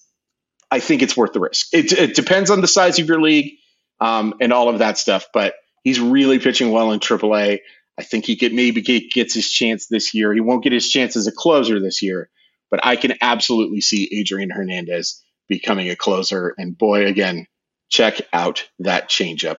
I 0.72 0.80
think 0.80 1.02
it's 1.02 1.18
worth 1.18 1.34
the 1.34 1.40
risk. 1.40 1.68
It, 1.72 1.92
it 1.94 2.16
depends 2.16 2.52
on 2.52 2.62
the 2.62 2.68
size 2.68 3.00
of 3.00 3.08
your 3.08 3.22
league 3.22 3.58
um, 4.00 4.36
and 4.40 4.54
all 4.54 4.70
of 4.70 4.80
that 4.80 4.98
stuff, 4.98 5.28
but 5.34 5.56
he's 5.84 6.00
really 6.00 6.40
pitching 6.40 6.72
well 6.72 6.92
in 6.92 7.00
AAA. 7.00 7.60
I 7.98 8.04
think 8.04 8.26
he 8.26 8.38
could 8.38 8.54
maybe 8.54 8.82
get, 8.82 9.12
gets 9.12 9.34
his 9.34 9.50
chance 9.50 9.88
this 9.88 10.14
year. 10.14 10.34
He 10.34 10.42
won't 10.42 10.64
get 10.64 10.74
his 10.74 10.90
chance 10.90 11.16
as 11.16 11.28
a 11.28 11.32
closer 11.32 11.80
this 11.80 12.02
year, 12.02 12.30
but 12.70 12.80
I 12.84 12.96
can 12.96 13.14
absolutely 13.22 13.82
see 13.82 14.10
Adrian 14.12 14.50
Hernandez 14.50 15.22
becoming 15.48 15.90
a 15.90 15.96
closer. 15.96 16.54
And 16.58 16.78
boy, 16.78 17.06
again, 17.06 17.48
check 17.90 18.22
out 18.32 18.68
that 18.80 19.10
changeup. 19.10 19.56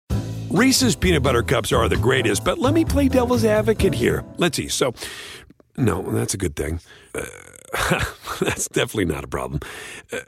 Reese's 0.50 0.96
peanut 0.96 1.22
butter 1.22 1.42
cups 1.42 1.72
are 1.72 1.88
the 1.88 1.96
greatest, 1.96 2.44
but 2.44 2.58
let 2.58 2.74
me 2.74 2.84
play 2.84 3.08
devil's 3.08 3.44
advocate 3.44 3.94
here. 3.94 4.24
Let's 4.36 4.56
see. 4.56 4.68
So, 4.68 4.94
no, 5.76 6.02
that's 6.02 6.34
a 6.34 6.36
good 6.36 6.56
thing. 6.56 6.80
Uh, 7.14 7.24
that's 8.40 8.68
definitely 8.68 9.04
not 9.04 9.24
a 9.24 9.28
problem. 9.28 9.60
Uh, 10.12 10.18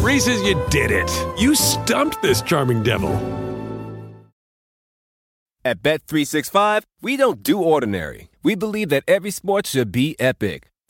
Reese's, 0.00 0.42
you 0.42 0.62
did 0.68 0.90
it. 0.90 1.10
You 1.38 1.54
stumped 1.54 2.20
this 2.22 2.42
charming 2.42 2.82
devil. 2.82 3.14
At 5.64 5.80
Bet365, 5.80 6.82
we 7.00 7.16
don't 7.16 7.42
do 7.42 7.62
ordinary. 7.62 8.28
We 8.42 8.56
believe 8.56 8.88
that 8.88 9.04
every 9.06 9.30
sport 9.30 9.66
should 9.68 9.92
be 9.92 10.16
epic. 10.18 10.71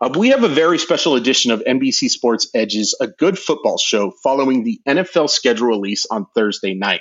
Uh, 0.00 0.10
we 0.16 0.30
have 0.30 0.42
a 0.42 0.48
very 0.48 0.78
special 0.78 1.14
edition 1.14 1.52
of 1.52 1.60
NBC 1.60 2.10
Sports 2.10 2.48
Edges, 2.54 2.96
a 3.00 3.06
good 3.06 3.38
football 3.38 3.78
show 3.78 4.12
following 4.22 4.64
the 4.64 4.80
NFL 4.86 5.30
schedule 5.30 5.68
release 5.68 6.06
on 6.06 6.26
Thursday 6.34 6.74
night. 6.74 7.00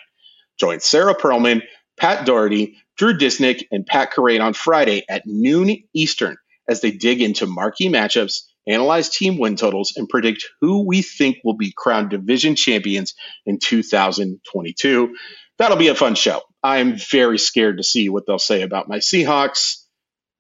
Join 0.60 0.80
Sarah 0.80 1.16
Perlman, 1.16 1.64
Pat 1.98 2.26
Daugherty, 2.26 2.78
Drew 2.98 3.18
Dinsick, 3.18 3.64
and 3.72 3.86
Pat 3.86 4.14
Kerrane 4.14 4.42
on 4.42 4.54
Friday 4.54 5.04
at 5.10 5.24
noon 5.26 5.84
Eastern 5.94 6.38
as 6.70 6.82
they 6.82 6.92
dig 6.92 7.22
into 7.22 7.48
marquee 7.48 7.90
matchups, 7.90 8.44
analyze 8.68 9.10
team 9.10 9.38
win 9.40 9.56
totals, 9.56 9.94
and 9.98 10.08
predict 10.08 10.46
who 10.62 10.86
we 10.86 11.02
think 11.02 11.38
will 11.44 11.58
be 11.58 11.74
crowned 11.76 12.12
division 12.12 12.56
champions 12.56 13.16
in 13.46 13.60
2022. 13.60 15.16
That'll 15.58 15.78
be 15.78 15.90
a 15.90 15.96
fun 15.96 16.16
show. 16.16 16.42
I'm 16.62 16.96
very 16.98 17.38
scared 17.38 17.78
to 17.78 17.84
see 17.84 18.10
what 18.10 18.26
they'll 18.26 18.40
say 18.40 18.62
about 18.62 18.88
my 18.88 19.00
Seahawks, 19.00 19.84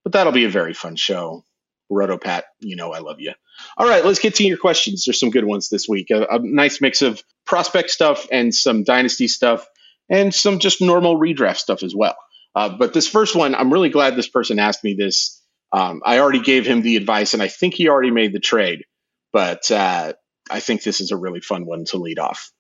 but 0.04 0.13
that'll 0.13 0.34
be 0.34 0.46
a 0.46 0.50
very 0.50 0.74
fun 0.74 0.96
show. 0.96 1.44
Rotopat, 1.93 2.43
you 2.60 2.75
know 2.75 2.93
I 2.93 2.99
love 2.99 3.19
you. 3.19 3.34
All 3.77 3.88
right, 3.88 4.03
let's 4.03 4.19
get 4.19 4.36
to 4.36 4.43
your 4.43 4.58
questions. 4.58 5.06
There's 5.06 5.19
some 5.19 5.29
good 5.29 5.45
ones 5.45 5.69
this 5.69 5.88
week. 5.88 6.10
A, 6.12 6.25
a 6.29 6.39
nice 6.39 6.82
mix 6.82 7.01
of 7.01 7.21
prospect 7.45 7.89
stuff 7.91 8.27
and 8.32 8.53
some 8.53 8.84
dynasty 8.84 9.27
stuff, 9.27 9.65
and 10.10 10.34
some 10.34 10.60
just 10.60 10.82
normal 10.82 11.17
redraft 11.17 11.58
stuff 11.58 11.84
as 11.84 11.95
well. 11.95 12.15
Uh, 12.56 12.69
but 12.69 12.93
this 12.93 13.08
first 13.08 13.36
one, 13.36 13.56
I'm 13.56 13.71
really 13.71 13.89
glad 13.89 14.15
this 14.15 14.29
person 14.29 14.60
asked 14.60 14.84
me 14.84 14.93
this. 14.93 15.41
Um, 15.71 16.01
I 16.06 16.19
already 16.19 16.41
gave 16.41 16.65
him 16.65 16.82
the 16.82 16.97
advice, 16.97 17.34
and 17.34 17.41
I 17.41 17.47
think 17.47 17.73
he 17.73 17.89
already 17.89 18.12
made 18.12 18.34
the 18.34 18.39
trade. 18.39 18.86
But 19.32 19.71
uh, 19.71 20.13
I 20.49 20.60
think 20.60 20.84
this 20.84 21.01
is 21.01 21.12
a 21.12 21.17
really 21.17 21.41
fun 21.41 21.65
one 21.65 21.86
to 21.86 21.97
lead 21.97 22.19
off. 22.19 22.51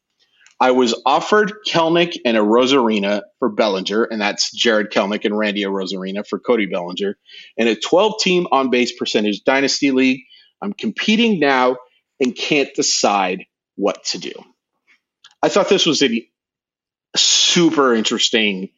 I 0.63 0.71
was 0.71 0.95
offered 1.05 1.51
Kelenic 1.67 2.19
and 2.23 2.37
Arozarena 2.37 3.23
for 3.37 3.49
Bellinger, 3.49 4.05
and 4.05 4.21
that's 4.21 4.49
Jarred 4.49 4.93
Kelenic 4.93 5.25
and 5.25 5.37
Randy 5.37 5.63
Arozarena 5.65 6.25
for 6.25 6.39
Cody 6.39 6.67
Bellinger, 6.67 7.17
in 7.57 7.67
a 7.67 7.75
12 7.75 8.13
team 8.21 8.47
on 8.49 8.69
base 8.69 8.93
percentage 8.97 9.43
dynasty 9.43 9.91
league. 9.91 10.21
I'm 10.61 10.71
competing 10.71 11.41
now 11.41 11.75
and 12.21 12.33
can't 12.33 12.73
decide 12.75 13.43
what 13.75 14.05
to 14.05 14.19
do. 14.19 14.31
I 15.41 15.49
thought 15.49 15.67
this 15.67 15.85
was 15.85 16.01
a 16.01 16.25
super 17.13 17.93
interesting 17.93 18.69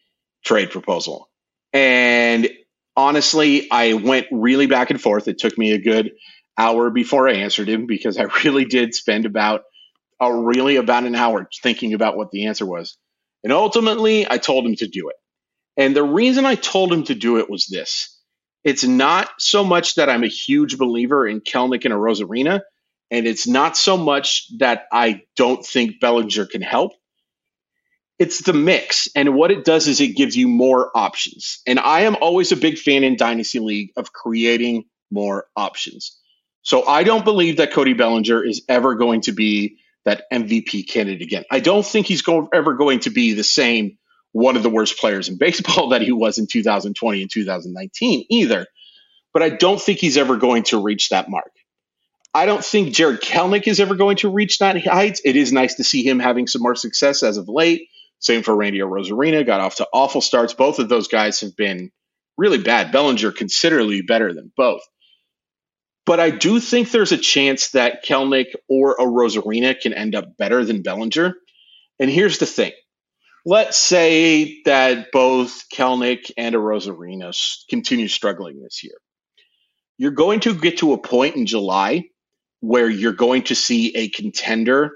trade 0.43 0.71
proposal. 0.71 1.29
And 1.71 2.49
honestly, 2.97 3.69
I 3.69 3.93
went 3.93 4.25
really 4.31 4.65
back 4.65 4.89
and 4.89 4.99
forth. 4.99 5.27
It 5.27 5.37
took 5.37 5.55
me 5.55 5.73
a 5.73 5.77
good 5.77 6.13
hour 6.57 6.89
before 6.89 7.29
I 7.29 7.33
answered 7.33 7.69
him 7.69 7.85
because 7.85 8.17
I 8.17 8.23
really 8.43 8.65
did 8.65 8.95
spend 8.95 9.27
about 9.27 9.65
really 10.21 10.77
about 10.77 11.03
an 11.03 11.15
hour 11.15 11.47
thinking 11.61 11.93
about 11.93 12.17
what 12.17 12.31
the 12.31 12.47
answer 12.47 12.65
was. 12.65 12.97
And 13.43 13.53
ultimately, 13.53 14.29
I 14.29 14.37
told 14.37 14.65
him 14.65 14.75
to 14.77 14.87
do 14.87 15.09
it. 15.09 15.15
And 15.77 15.95
the 15.95 16.03
reason 16.03 16.45
I 16.45 16.55
told 16.55 16.91
him 16.91 17.03
to 17.03 17.15
do 17.15 17.37
it 17.37 17.49
was 17.49 17.67
this 17.67 18.15
it's 18.63 18.83
not 18.83 19.29
so 19.37 19.63
much 19.63 19.95
that 19.95 20.09
I'm 20.09 20.23
a 20.23 20.27
huge 20.27 20.77
believer 20.77 21.27
in 21.27 21.41
Kelenic 21.41 21.85
and 21.85 21.93
Arozarena, 21.93 22.61
and 23.11 23.27
it's 23.27 23.47
not 23.47 23.77
so 23.77 23.95
much 23.95 24.47
that 24.57 24.87
I 24.91 25.21
don't 25.35 25.63
think 25.63 25.99
Bellinger 25.99 26.47
can 26.47 26.63
help. 26.63 26.93
It's 28.17 28.41
the 28.41 28.53
mix. 28.53 29.09
And 29.15 29.35
what 29.35 29.51
it 29.51 29.65
does 29.65 29.87
is 29.87 30.01
it 30.01 30.15
gives 30.15 30.35
you 30.35 30.47
more 30.47 30.89
options. 30.95 31.59
And 31.67 31.79
I 31.79 32.01
am 32.01 32.15
always 32.19 32.51
a 32.51 32.57
big 32.57 32.79
fan 32.79 33.03
in 33.03 33.17
Dynasty 33.17 33.59
League 33.59 33.91
of 33.97 34.13
creating 34.13 34.85
more 35.11 35.47
options. 35.55 36.17
So 36.61 36.87
I 36.87 37.03
don't 37.03 37.25
believe 37.25 37.57
that 37.57 37.73
Cody 37.73 37.93
Bellinger 37.93 38.43
is 38.43 38.63
ever 38.67 38.95
going 38.95 39.21
to 39.21 39.33
be 39.33 39.77
that 40.05 40.23
MVP 40.31 40.87
candidate 40.87 41.21
again. 41.21 41.43
I 41.51 41.59
don't 41.59 41.85
think 41.85 42.07
he's 42.07 42.21
go- 42.21 42.49
ever 42.53 42.75
going 42.75 43.01
to 43.01 43.09
be 43.09 43.33
the 43.33 43.43
same 43.43 43.97
one 44.31 44.55
of 44.57 44.63
the 44.63 44.69
worst 44.69 44.97
players 44.99 45.29
in 45.29 45.37
baseball 45.39 45.89
that 45.89 46.01
he 46.01 46.11
was 46.11 46.37
in 46.37 46.47
2020 46.47 47.21
and 47.21 47.31
2019 47.31 48.25
either. 48.29 48.67
But 49.33 49.43
I 49.43 49.49
don't 49.49 49.81
think 49.81 49.99
he's 49.99 50.17
ever 50.17 50.37
going 50.37 50.63
to 50.63 50.81
reach 50.81 51.09
that 51.09 51.29
mark. 51.29 51.51
I 52.33 52.45
don't 52.45 52.63
think 52.63 52.93
Jarred 52.93 53.21
Kelenic 53.21 53.65
is 53.65 53.79
ever 53.79 53.95
going 53.95 54.17
to 54.17 54.29
reach 54.29 54.59
that 54.59 54.81
height. 54.85 55.21
It 55.23 55.37
is 55.37 55.53
nice 55.53 55.75
to 55.75 55.85
see 55.85 56.05
him 56.05 56.19
having 56.19 56.47
some 56.47 56.61
more 56.61 56.75
success 56.75 57.23
as 57.23 57.37
of 57.37 57.47
late. 57.47 57.87
Same 58.19 58.43
for 58.43 58.55
Randy 58.55 58.79
Arozarena, 58.79 59.45
got 59.45 59.61
off 59.61 59.75
to 59.75 59.87
awful 59.93 60.21
starts. 60.21 60.53
Both 60.53 60.79
of 60.79 60.89
those 60.89 61.07
guys 61.07 61.41
have 61.41 61.55
been 61.55 61.91
really 62.37 62.57
bad. 62.57 62.91
Bellinger 62.91 63.31
considerably 63.31 64.01
better 64.01 64.33
than 64.33 64.51
both. 64.55 64.81
But 66.05 66.19
I 66.19 66.29
do 66.29 66.59
think 66.59 66.91
there's 66.91 67.11
a 67.11 67.17
chance 67.17 67.71
that 67.71 68.05
Kelenic 68.05 68.53
or 68.69 68.95
Arozarena 68.97 69.79
can 69.79 69.93
end 69.93 70.15
up 70.15 70.37
better 70.37 70.63
than 70.63 70.83
Bellinger. 70.83 71.35
And 71.99 72.09
here's 72.09 72.37
the 72.37 72.45
thing. 72.45 72.73
Let's 73.45 73.77
say 73.77 74.61
that 74.65 75.11
both 75.11 75.65
Kelenic 75.73 76.31
and 76.37 76.55
Arozarena 76.55 77.33
continue 77.69 78.07
struggling 78.07 78.61
this 78.61 78.83
year. 78.83 78.97
you're 79.97 80.11
going 80.11 80.41
to 80.41 80.53
get 80.53 80.79
to 80.79 80.93
a 80.93 80.97
point 80.97 81.35
in 81.35 81.45
July 81.45 82.05
where 82.59 82.89
you're 82.89 83.13
going 83.13 83.43
to 83.43 83.55
see 83.55 83.95
a 83.95 84.09
contender 84.09 84.91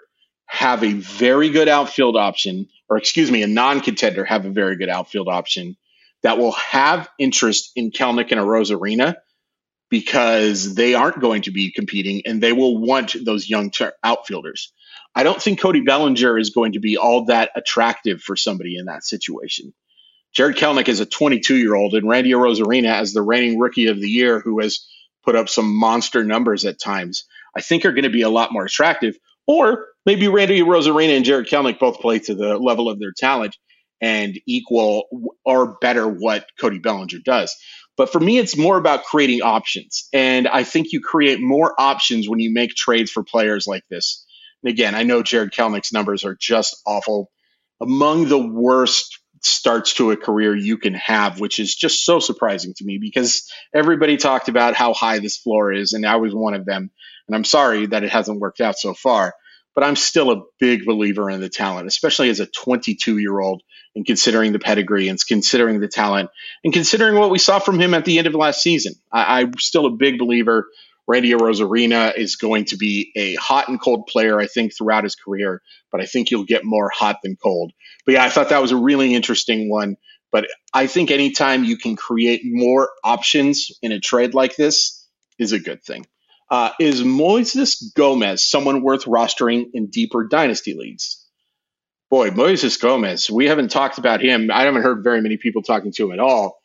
have 0.45 0.83
a 0.83 0.93
very 0.93 1.49
good 1.49 1.69
outfield 1.69 2.17
option, 2.17 2.67
or 2.89 2.97
excuse 2.97 3.31
me, 3.31 3.43
a 3.43 3.47
non 3.47 3.81
contender 3.81 4.25
have 4.25 4.45
a 4.45 4.49
very 4.49 4.75
good 4.75 4.89
outfield 4.89 5.27
option 5.27 5.77
that 6.23 6.37
will 6.37 6.51
have 6.53 7.07
interest 7.19 7.71
in 7.75 7.91
Kelenic 7.91 8.31
and 8.31 8.41
Arozarena 8.41 9.15
because 9.89 10.75
they 10.75 10.93
aren't 10.93 11.21
going 11.21 11.43
to 11.43 11.52
be 11.52 11.71
competing 11.71 12.21
and 12.25 12.41
they 12.41 12.54
will 12.54 12.78
want 12.78 13.15
those 13.25 13.49
young 13.49 13.71
ter- 13.71 13.93
outfielders. 14.04 14.73
I 15.15 15.23
don't 15.23 15.41
think 15.41 15.60
Cody 15.60 15.82
Bellinger 15.82 16.38
is 16.38 16.52
going 16.52 16.73
to 16.73 16.80
be 16.80 16.97
all 16.97 17.25
that 17.25 17.52
attractive 17.56 18.21
for 18.21 18.36
somebody 18.36 18.78
in 18.78 18.86
that 18.86 19.04
situation. 19.04 19.73
Jarred 20.34 20.58
Kelenic 20.58 20.88
is 20.88 20.99
a 20.99 21.06
22 21.06 21.56
year 21.56 21.75
old, 21.75 21.95
and 21.95 22.08
Randy 22.08 22.32
Arozarena, 22.32 22.93
as 22.93 23.13
the 23.13 23.21
reigning 23.21 23.60
rookie 23.60 23.88
of 23.88 23.99
the 23.99 24.10
year, 24.10 24.39
who 24.39 24.60
has 24.60 24.88
put 25.25 25.36
up 25.36 25.49
some 25.49 25.75
monster 25.75 26.23
numbers 26.23 26.65
at 26.65 26.80
times, 26.80 27.25
I 27.56 27.62
think 27.62 27.86
are 27.86 27.91
going 27.91 28.04
to 28.04 28.10
be 28.10 28.21
a 28.21 28.30
lot 28.30 28.54
more 28.54 28.65
attractive. 28.65 29.17
Or 29.47 29.88
maybe 30.06 30.28
Randy 30.28 30.62
Arozarena 30.62 31.15
and 31.15 31.25
Jarred 31.25 31.47
Kelenic 31.47 31.80
both 31.80 31.99
play 31.99 32.19
to 32.19 32.36
the 32.36 32.58
level 32.58 32.89
of 32.89 32.99
their 32.99 33.13
talent 33.17 33.58
and 34.02 34.39
equal 34.45 35.34
or 35.43 35.78
better 35.82 36.08
what 36.08 36.45
Cody 36.60 36.80
Bellinger 36.80 37.19
does. 37.25 37.56
But 37.99 38.13
for 38.13 38.21
me, 38.21 38.38
it's 38.38 38.55
more 38.55 38.77
about 38.77 39.03
creating 39.03 39.41
options. 39.41 40.07
And 40.13 40.47
I 40.47 40.63
think 40.63 40.93
you 40.93 41.01
create 41.01 41.41
more 41.41 41.75
options 41.77 42.29
when 42.29 42.39
you 42.39 42.49
make 42.49 42.73
trades 42.73 43.12
for 43.12 43.25
players 43.25 43.67
like 43.67 43.83
this. 43.89 44.25
And 44.63 44.71
again, 44.71 44.95
I 44.95 45.03
know 45.03 45.21
Jarred 45.21 45.51
Kelenic's 45.51 45.91
numbers 45.91 46.23
are 46.23 46.38
just 46.39 46.81
awful. 46.88 47.29
Among 47.81 48.29
the 48.29 48.39
worst 48.39 49.19
starts 49.41 49.95
to 49.95 50.12
a 50.12 50.15
career 50.15 50.55
you 50.55 50.77
can 50.77 50.93
have, 50.93 51.41
which 51.41 51.59
is 51.59 51.75
just 51.75 52.05
so 52.05 52.21
surprising 52.21 52.73
to 52.77 52.85
me 52.85 52.99
because 53.01 53.51
everybody 53.73 54.15
talked 54.15 54.47
about 54.47 54.75
how 54.75 54.93
high 54.93 55.19
this 55.19 55.35
floor 55.35 55.73
is, 55.73 55.91
and 55.91 56.05
I 56.05 56.15
was 56.15 56.33
one 56.33 56.53
of 56.53 56.63
them. 56.63 56.91
And 57.27 57.35
I'm 57.35 57.43
sorry 57.43 57.85
that 57.88 58.05
it 58.05 58.12
hasn't 58.12 58.39
worked 58.39 58.62
out 58.62 58.77
so 58.77 58.93
far, 58.93 59.33
but 59.75 59.83
I'm 59.83 59.97
still 59.97 60.31
a 60.31 60.43
big 60.57 60.85
believer 60.85 61.29
in 61.29 61.41
the 61.41 61.49
talent, 61.49 61.88
especially 61.88 62.29
as 62.29 62.39
a 62.39 62.45
22 62.45 63.17
year 63.17 63.38
old 63.38 63.62
and 63.95 64.06
considering 64.06 64.52
the 64.54 64.60
pedigree 64.60 65.08
and 65.08 65.19
considering 65.28 65.80
the 65.80 65.88
talent 65.88 66.30
and 66.63 66.73
considering 66.73 67.15
what 67.15 67.30
we 67.30 67.39
saw 67.39 67.60
from 67.60 67.80
him 67.80 67.93
at 67.93 68.06
the 68.06 68.17
end 68.17 68.28
of 68.28 68.36
last 68.36 68.62
season. 68.62 68.93
I, 69.12 69.41
am 69.41 69.58
still 69.58 69.86
a 69.86 69.91
big 69.91 70.19
believer. 70.19 70.67
Randy 71.08 71.32
Arozarena 71.32 72.15
is 72.15 72.36
going 72.36 72.65
to 72.65 72.78
be 72.78 73.12
a 73.15 73.34
hot 73.36 73.67
and 73.67 73.82
cold 73.82 74.06
player, 74.06 74.39
I 74.39 74.45
think, 74.45 74.75
throughout 74.78 75.04
his 75.04 75.15
career, 75.15 75.62
but 75.91 76.02
I 76.02 76.06
think 76.06 76.30
you'll 76.30 76.45
get 76.45 76.63
more 76.63 76.91
hot 76.93 77.17
than 77.23 77.36
cold. 77.36 77.73
But 78.06 78.13
yeah, 78.13 78.23
I 78.23 78.30
thought 78.30 78.49
that 78.49 78.62
was 78.62 78.71
a 78.71 78.78
really 78.78 79.15
interesting 79.15 79.69
one. 79.69 79.97
But 80.32 80.47
I 80.73 80.88
think 80.88 81.10
anytime 81.10 81.63
you 81.63 81.78
can 81.78 81.95
create 81.95 82.41
more 82.43 82.91
options 83.04 83.71
in 83.82 83.91
a 83.91 83.99
trade 83.99 84.36
like 84.36 84.56
this 84.56 85.08
is 85.39 85.52
a 85.52 85.60
good 85.60 85.84
thing. 85.84 86.06
Uh, 86.52 86.71
is 86.80 87.02
Moises 87.04 87.93
Gomez 87.95 88.47
someone 88.47 88.82
worth 88.82 89.06
rostering 89.06 89.71
in 89.73 89.88
deeper 89.88 90.28
dynasty 90.28 90.75
leagues? 90.75 91.25
Boy, 92.09 92.31
Moises 92.31 92.79
Gomez, 92.79 93.29
we 93.29 93.45
haven't 93.47 93.69
talked 93.71 93.97
about 93.97 94.21
him. 94.21 94.49
I 94.51 94.63
haven't 94.63 94.81
heard 94.81 95.03
very 95.03 95.21
many 95.21 95.37
people 95.37 95.61
talking 95.61 95.91
to 95.93 96.05
him 96.05 96.11
at 96.13 96.19
all. 96.19 96.59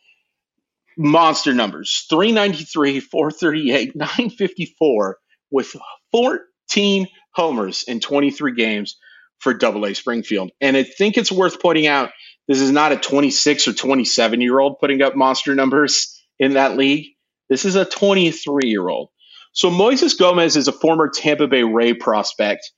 Monster 0.97 1.53
numbers 1.53 2.05
393, 2.09 2.99
438, 2.99 3.95
954 3.95 5.17
with 5.51 5.75
14 6.11 7.07
homers 7.31 7.83
in 7.83 7.99
23 7.99 8.55
games 8.55 8.97
for 9.39 9.53
Double 9.53 9.85
A 9.85 9.93
Springfield. 9.93 10.51
And 10.61 10.77
I 10.77 10.83
think 10.83 11.17
it's 11.17 11.31
worth 11.31 11.61
pointing 11.61 11.87
out 11.87 12.11
this 12.47 12.61
is 12.61 12.71
not 12.71 12.91
a 12.91 12.97
26 12.97 13.67
or 13.67 13.73
27 13.73 14.41
year 14.41 14.59
old 14.59 14.79
putting 14.79 15.01
up 15.01 15.15
monster 15.15 15.53
numbers 15.53 16.23
in 16.39 16.53
that 16.53 16.77
league. 16.77 17.07
This 17.49 17.65
is 17.65 17.75
a 17.75 17.85
23 17.85 18.69
year 18.69 18.87
old. 18.87 19.09
So 19.51 19.69
Moises 19.69 20.17
Gomez 20.17 20.57
is 20.57 20.67
a 20.67 20.73
former 20.73 21.09
Tampa 21.09 21.47
Bay 21.47 21.63
Ray 21.63 21.93
prospect 21.93 22.71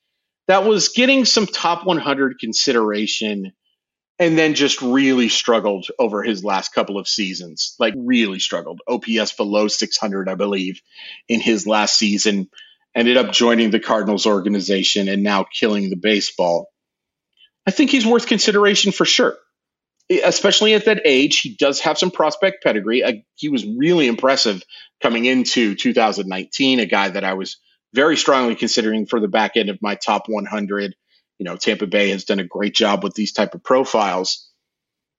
that 0.47 0.65
was 0.65 0.89
getting 0.89 1.25
some 1.25 1.45
top 1.45 1.85
100 1.85 2.39
consideration 2.39 3.53
and 4.19 4.37
then 4.37 4.55
just 4.55 4.81
really 4.81 5.29
struggled 5.29 5.87
over 5.99 6.23
his 6.23 6.43
last 6.43 6.73
couple 6.73 6.97
of 6.97 7.07
seasons. 7.07 7.75
Like, 7.79 7.93
really 7.95 8.39
struggled. 8.39 8.81
OPS 8.87 9.33
below 9.33 9.67
600, 9.67 10.29
I 10.29 10.35
believe, 10.35 10.81
in 11.27 11.39
his 11.39 11.67
last 11.67 11.97
season. 11.97 12.49
Ended 12.95 13.17
up 13.17 13.31
joining 13.31 13.69
the 13.69 13.79
Cardinals 13.79 14.25
organization 14.25 15.07
and 15.07 15.21
now 15.21 15.45
killing 15.53 15.89
the 15.89 15.95
baseball. 15.95 16.71
I 17.67 17.71
think 17.71 17.91
he's 17.91 18.07
worth 18.07 18.25
consideration 18.25 18.91
for 18.91 19.05
sure, 19.05 19.37
especially 20.09 20.73
at 20.73 20.85
that 20.85 21.01
age. 21.05 21.41
He 21.41 21.53
does 21.53 21.81
have 21.81 21.99
some 21.99 22.09
prospect 22.09 22.63
pedigree. 22.63 23.23
he 23.35 23.49
was 23.49 23.67
really 23.67 24.07
impressive 24.07 24.63
coming 24.99 25.25
into 25.25 25.75
2019, 25.75 26.79
a 26.79 26.85
guy 26.87 27.09
that 27.09 27.23
I 27.23 27.33
was 27.33 27.57
very 27.93 28.17
strongly 28.17 28.55
considering 28.55 29.05
for 29.05 29.19
the 29.19 29.27
back 29.27 29.55
end 29.55 29.69
of 29.69 29.81
my 29.81 29.95
top 29.95 30.27
100. 30.27 30.95
You 31.39 31.43
know, 31.43 31.55
Tampa 31.55 31.87
Bay 31.87 32.09
has 32.09 32.25
done 32.25 32.39
a 32.39 32.43
great 32.43 32.75
job 32.75 33.03
with 33.03 33.13
these 33.13 33.31
type 33.31 33.53
of 33.53 33.63
profiles. 33.63 34.49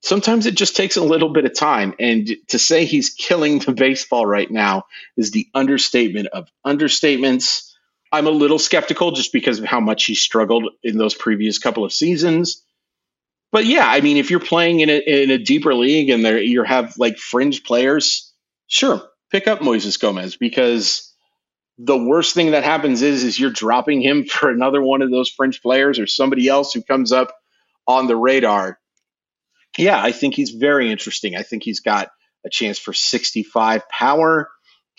Sometimes 0.02 0.46
it 0.46 0.54
just 0.54 0.76
takes 0.76 0.96
a 0.96 1.02
little 1.02 1.33
bit 1.33 1.44
of 1.44 1.54
time. 1.54 1.94
And 1.98 2.28
to 2.48 2.59
say 2.59 2.85
he's 2.85 3.11
killing 3.11 3.59
the 3.59 3.72
baseball 3.72 4.26
right 4.26 4.50
now 4.50 4.85
is 5.16 5.31
the 5.31 5.48
understatement 5.54 6.28
of 6.28 6.48
understatements. 6.64 7.72
I'm 8.12 8.26
a 8.26 8.31
little 8.31 8.59
skeptical 8.59 9.12
just 9.12 9.33
because 9.33 9.59
of 9.59 9.64
how 9.64 9.81
much 9.81 10.04
he 10.04 10.14
struggled 10.14 10.70
in 10.83 10.98
those 10.98 11.14
previous 11.14 11.59
couple 11.59 11.85
of 11.85 11.92
seasons. 11.92 12.64
But 13.50 13.66
yeah, 13.66 13.87
I 13.87 14.00
mean, 14.00 14.18
if 14.18 14.31
you're 14.31 14.40
playing 14.40 14.81
in 14.81 14.90
a, 14.90 14.98
in 14.98 15.31
a 15.31 15.38
deeper 15.38 15.74
league 15.74 16.11
and 16.11 16.24
there 16.24 16.40
you 16.40 16.62
have 16.62 16.96
like 16.98 17.18
fringe 17.18 17.64
players, 17.64 18.33
sure, 18.66 19.02
pick 19.31 19.48
up 19.48 19.61
Moises 19.61 19.98
Gomez 19.98 20.37
because 20.37 21.08
the 21.79 21.97
worst 21.97 22.35
thing 22.35 22.51
that 22.51 22.64
happens 22.64 23.03
is 23.03 23.23
is 23.23 23.38
you're 23.38 23.51
dropping 23.51 24.03
him 24.03 24.25
for 24.29 24.51
another 24.51 24.83
one 24.83 25.03
of 25.03 25.11
those 25.11 25.31
French 25.31 25.62
players 25.62 25.99
or 25.99 26.07
somebody 26.07 26.49
else 26.49 26.73
who 26.73 26.83
comes 26.83 27.12
up 27.12 27.33
on 27.87 28.07
the 28.07 28.17
radar. 28.17 28.79
Yeah, 29.77 30.03
I 30.03 30.12
think 30.12 30.35
he's 30.35 30.51
very 30.51 30.91
interesting. 30.91 31.37
I 31.37 31.43
think 31.43 31.62
he's 31.62 31.81
got 31.81 32.09
a 32.45 32.51
chance 32.51 32.79
for 32.79 32.93
65 32.93 33.88
power. 33.88 34.51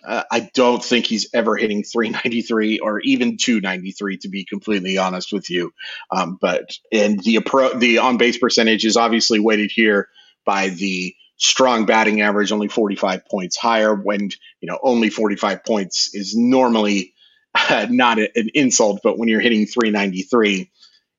Uh, 0.05 0.23
I 0.31 0.49
don't 0.53 0.83
think 0.83 1.05
he's 1.05 1.29
ever 1.33 1.57
hitting 1.57 1.83
393 1.83 2.79
or 2.79 3.01
even 3.01 3.35
293, 3.35 4.17
to 4.19 4.29
be 4.29 4.45
completely 4.45 4.97
honest 4.97 5.33
with 5.33 5.49
you. 5.49 5.73
Um, 6.09 6.37
but 6.39 6.71
and 6.93 7.21
the 7.21 7.35
appro- 7.35 7.77
the 7.77 7.97
on 7.97 8.17
base 8.17 8.37
percentage 8.37 8.85
is 8.85 8.95
obviously 8.95 9.41
weighted 9.41 9.71
here 9.73 10.07
by 10.45 10.69
the 10.69 11.13
strong 11.39 11.85
batting 11.85 12.21
average, 12.21 12.51
only 12.51 12.67
45 12.67 13.25
points 13.25 13.57
higher 13.57 13.95
when, 13.95 14.29
you 14.61 14.67
know, 14.67 14.77
only 14.83 15.09
45 15.09 15.63
points 15.63 16.13
is 16.13 16.35
normally 16.35 17.13
uh, 17.55 17.87
not 17.89 18.19
a, 18.19 18.29
an 18.37 18.49
insult, 18.53 18.99
but 19.03 19.17
when 19.17 19.29
you're 19.29 19.39
hitting 19.39 19.65
393, 19.65 20.69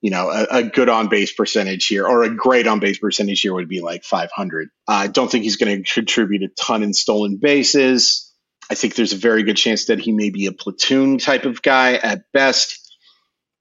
you 0.02 0.10
know, 0.10 0.30
a, 0.30 0.58
a 0.58 0.62
good 0.62 0.88
on 0.88 1.08
base 1.08 1.32
percentage 1.32 1.86
here 1.86 2.06
or 2.06 2.22
a 2.22 2.34
great 2.34 2.66
on 2.66 2.80
base 2.80 2.98
percentage 2.98 3.40
here 3.40 3.54
would 3.54 3.68
be 3.68 3.80
like 3.80 4.04
500. 4.04 4.68
I 4.86 5.08
don't 5.08 5.30
think 5.30 5.44
he's 5.44 5.56
going 5.56 5.82
to 5.82 5.92
contribute 5.92 6.42
a 6.42 6.48
ton 6.48 6.82
in 6.82 6.92
stolen 6.94 7.36
bases. 7.36 8.30
I 8.70 8.74
think 8.74 8.94
there's 8.94 9.12
a 9.12 9.16
very 9.16 9.42
good 9.42 9.56
chance 9.56 9.86
that 9.86 9.98
he 9.98 10.12
may 10.12 10.30
be 10.30 10.46
a 10.46 10.52
platoon 10.52 11.18
type 11.18 11.44
of 11.44 11.62
guy 11.62 11.94
at 11.94 12.30
best. 12.32 12.78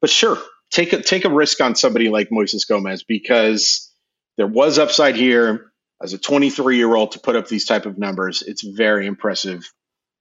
But 0.01 0.09
sure, 0.09 0.37
take 0.71 0.93
a, 0.93 1.01
take 1.01 1.25
a 1.25 1.29
risk 1.29 1.61
on 1.61 1.75
somebody 1.75 2.09
like 2.09 2.29
Moises 2.29 2.67
Gomez 2.67 3.03
because 3.03 3.91
there 4.37 4.47
was 4.47 4.77
upside 4.77 5.15
here 5.15 5.68
as 6.01 6.13
a 6.13 6.17
23 6.17 6.77
year 6.77 6.93
old 6.93 7.11
to 7.13 7.19
put 7.19 7.35
up 7.35 7.47
these 7.47 7.65
type 7.65 7.85
of 7.85 7.97
numbers, 7.97 8.41
it's 8.41 8.63
very 8.63 9.05
impressive. 9.05 9.71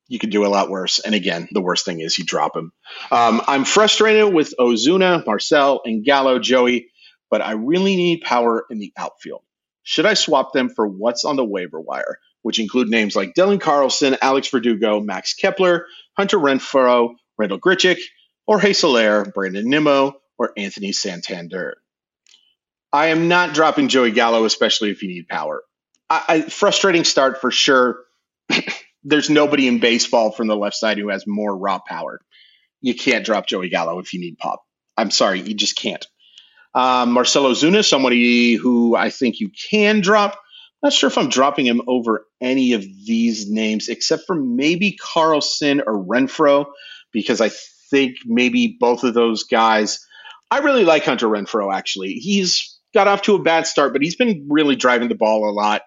You 0.08 0.18
could 0.18 0.30
do 0.30 0.46
a 0.46 0.48
lot 0.48 0.70
worse. 0.70 0.98
And 0.98 1.14
again, 1.14 1.48
the 1.52 1.60
worst 1.60 1.84
thing 1.84 2.00
is 2.00 2.18
you 2.18 2.24
drop 2.24 2.56
him. 2.56 2.72
Um, 3.10 3.42
I'm 3.46 3.64
frustrated 3.64 4.32
with 4.32 4.54
Ozuna, 4.58 5.24
Marcell, 5.26 5.82
and 5.84 6.04
Gallo, 6.04 6.38
Joey, 6.38 6.88
but 7.30 7.42
I 7.42 7.52
really 7.52 7.94
need 7.94 8.22
power 8.22 8.64
in 8.70 8.78
the 8.78 8.92
outfield. 8.96 9.42
Should 9.82 10.06
I 10.06 10.14
swap 10.14 10.52
them 10.52 10.70
for 10.70 10.86
what's 10.86 11.24
on 11.24 11.36
the 11.36 11.44
waiver 11.44 11.80
wire, 11.80 12.18
which 12.42 12.58
include 12.58 12.88
names 12.88 13.14
like 13.14 13.34
Dylan 13.34 13.60
Carlson, 13.60 14.16
Alex 14.20 14.48
Verdugo, 14.48 15.00
Max 15.00 15.34
Kepler, 15.34 15.86
Hunter 16.16 16.38
Renfroe, 16.38 17.14
Randal 17.36 17.60
Grichuk, 17.60 17.98
Jorge 18.46 18.72
Soler, 18.72 19.24
Brandon 19.26 19.68
Nimmo, 19.68 20.14
or 20.38 20.52
Anthony 20.56 20.92
Santander? 20.92 21.76
I 22.92 23.08
am 23.08 23.28
not 23.28 23.54
dropping 23.54 23.88
Joey 23.88 24.10
Gallo, 24.10 24.44
especially 24.44 24.90
if 24.90 25.02
you 25.02 25.08
need 25.08 25.28
power. 25.28 25.62
I, 26.10 26.24
I, 26.28 26.40
frustrating 26.42 27.04
start 27.04 27.40
for 27.40 27.50
sure. 27.50 28.00
There's 29.04 29.30
nobody 29.30 29.68
in 29.68 29.78
baseball 29.78 30.32
from 30.32 30.48
the 30.48 30.56
left 30.56 30.76
side 30.76 30.98
who 30.98 31.08
has 31.08 31.26
more 31.26 31.56
raw 31.56 31.78
power. 31.78 32.20
You 32.80 32.94
can't 32.94 33.24
drop 33.24 33.46
Joey 33.46 33.68
Gallo 33.68 33.98
if 33.98 34.12
you 34.12 34.20
need 34.20 34.38
pop. 34.38 34.62
I'm 34.96 35.10
sorry, 35.10 35.40
you 35.40 35.54
just 35.54 35.76
can't. 35.76 36.06
Um, 36.74 37.12
Marcell 37.12 37.44
Ozuna, 37.44 37.84
somebody 37.84 38.54
who 38.54 38.94
I 38.94 39.10
think 39.10 39.40
you 39.40 39.50
can 39.70 40.00
drop. 40.00 40.38
Not 40.82 40.92
sure 40.92 41.08
if 41.08 41.18
I'm 41.18 41.28
dropping 41.28 41.66
him 41.66 41.82
over 41.88 42.26
any 42.40 42.72
of 42.74 42.82
these 42.82 43.50
names, 43.50 43.88
except 43.88 44.24
for 44.26 44.36
maybe 44.36 44.96
Carlson 45.00 45.80
or 45.80 46.04
Renfroe, 46.04 46.66
because 47.12 47.40
I 47.40 47.50
think 47.90 48.18
maybe 48.26 48.76
both 48.78 49.02
of 49.02 49.14
those 49.14 49.44
guys. 49.44 50.04
I 50.50 50.58
really 50.58 50.84
like 50.84 51.04
Hunter 51.04 51.26
Renfroe, 51.26 51.74
actually. 51.74 52.14
He's 52.14 52.78
got 52.94 53.08
off 53.08 53.22
to 53.22 53.34
a 53.34 53.42
bad 53.42 53.66
start, 53.66 53.92
but 53.92 54.02
he's 54.02 54.16
been 54.16 54.46
really 54.48 54.76
driving 54.76 55.08
the 55.08 55.14
ball 55.14 55.48
a 55.48 55.52
lot 55.52 55.82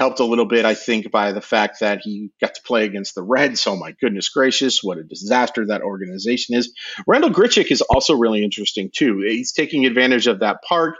helped 0.00 0.18
a 0.18 0.24
little 0.24 0.46
bit, 0.46 0.64
I 0.64 0.72
think, 0.72 1.10
by 1.10 1.32
the 1.32 1.42
fact 1.42 1.80
that 1.80 2.00
he 2.02 2.30
got 2.40 2.54
to 2.54 2.62
play 2.62 2.86
against 2.86 3.14
the 3.14 3.22
Reds. 3.22 3.66
Oh 3.66 3.76
my 3.76 3.92
goodness 4.00 4.30
gracious, 4.30 4.82
what 4.82 4.96
a 4.96 5.04
disaster 5.04 5.66
that 5.66 5.82
organization 5.82 6.56
is. 6.56 6.72
Randal 7.06 7.28
Grichuk 7.28 7.70
is 7.70 7.82
also 7.82 8.16
really 8.16 8.42
interesting 8.42 8.90
too. 8.90 9.20
He's 9.20 9.52
taking 9.52 9.84
advantage 9.84 10.26
of 10.26 10.40
that 10.40 10.62
park. 10.66 10.94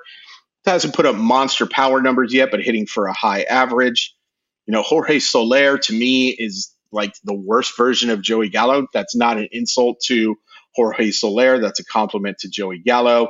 Hasn't 0.67 0.95
put 0.95 1.07
up 1.07 1.17
monster 1.17 1.65
power 1.65 2.03
numbers 2.03 2.35
yet, 2.35 2.51
but 2.51 2.61
hitting 2.61 2.85
for 2.85 3.07
a 3.07 3.15
high 3.15 3.45
average. 3.45 4.15
You 4.67 4.73
know, 4.73 4.83
Jorge 4.83 5.19
Soler 5.19 5.79
to 5.79 5.93
me 5.95 6.29
is 6.29 6.71
like 6.93 7.15
the 7.25 7.33
worst 7.33 7.79
version 7.79 8.11
of 8.11 8.21
Joey 8.21 8.51
Gallo. 8.51 8.87
That's 8.93 9.17
not 9.17 9.39
an 9.39 9.49
insult 9.51 10.03
to 10.09 10.37
Jorge 10.75 11.11
Soler. 11.11 11.59
That's 11.59 11.81
a 11.81 11.85
compliment 11.87 12.41
to 12.41 12.51
Joey 12.51 12.81
Gallo. 12.81 13.29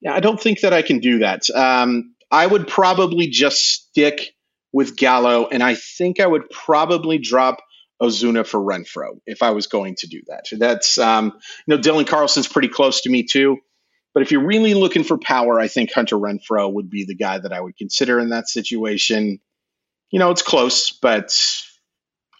Yeah, 0.00 0.12
I 0.12 0.18
don't 0.18 0.40
think 0.40 0.62
that 0.62 0.72
I 0.72 0.82
can 0.82 0.98
do 0.98 1.20
that. 1.20 1.48
Um, 1.50 2.16
I 2.32 2.48
would 2.48 2.66
probably 2.66 3.28
just 3.28 3.60
stick 3.60 4.32
with 4.72 4.96
Gallo, 4.96 5.46
and 5.46 5.62
I 5.62 5.74
think 5.74 6.20
I 6.20 6.26
would 6.26 6.48
probably 6.50 7.18
drop 7.18 7.62
Ozuna 8.00 8.46
for 8.46 8.60
Renfroe 8.60 9.20
if 9.26 9.42
I 9.42 9.50
was 9.50 9.66
going 9.66 9.96
to 9.96 10.06
do 10.06 10.22
that. 10.28 10.46
That's 10.50 10.98
um, 10.98 11.38
you 11.66 11.76
know 11.76 11.82
Dylan 11.82 12.06
Carlson's 12.06 12.48
pretty 12.48 12.68
close 12.68 13.02
to 13.02 13.10
me 13.10 13.22
too, 13.22 13.58
but 14.14 14.22
if 14.22 14.32
you're 14.32 14.44
really 14.44 14.74
looking 14.74 15.04
for 15.04 15.18
power, 15.18 15.60
I 15.60 15.68
think 15.68 15.92
Hunter 15.92 16.16
Renfroe 16.16 16.72
would 16.72 16.90
be 16.90 17.04
the 17.04 17.14
guy 17.14 17.38
that 17.38 17.52
I 17.52 17.60
would 17.60 17.76
consider 17.76 18.18
in 18.18 18.30
that 18.30 18.48
situation. 18.48 19.40
You 20.10 20.18
know, 20.18 20.30
it's 20.30 20.42
close, 20.42 20.90
but 20.90 21.36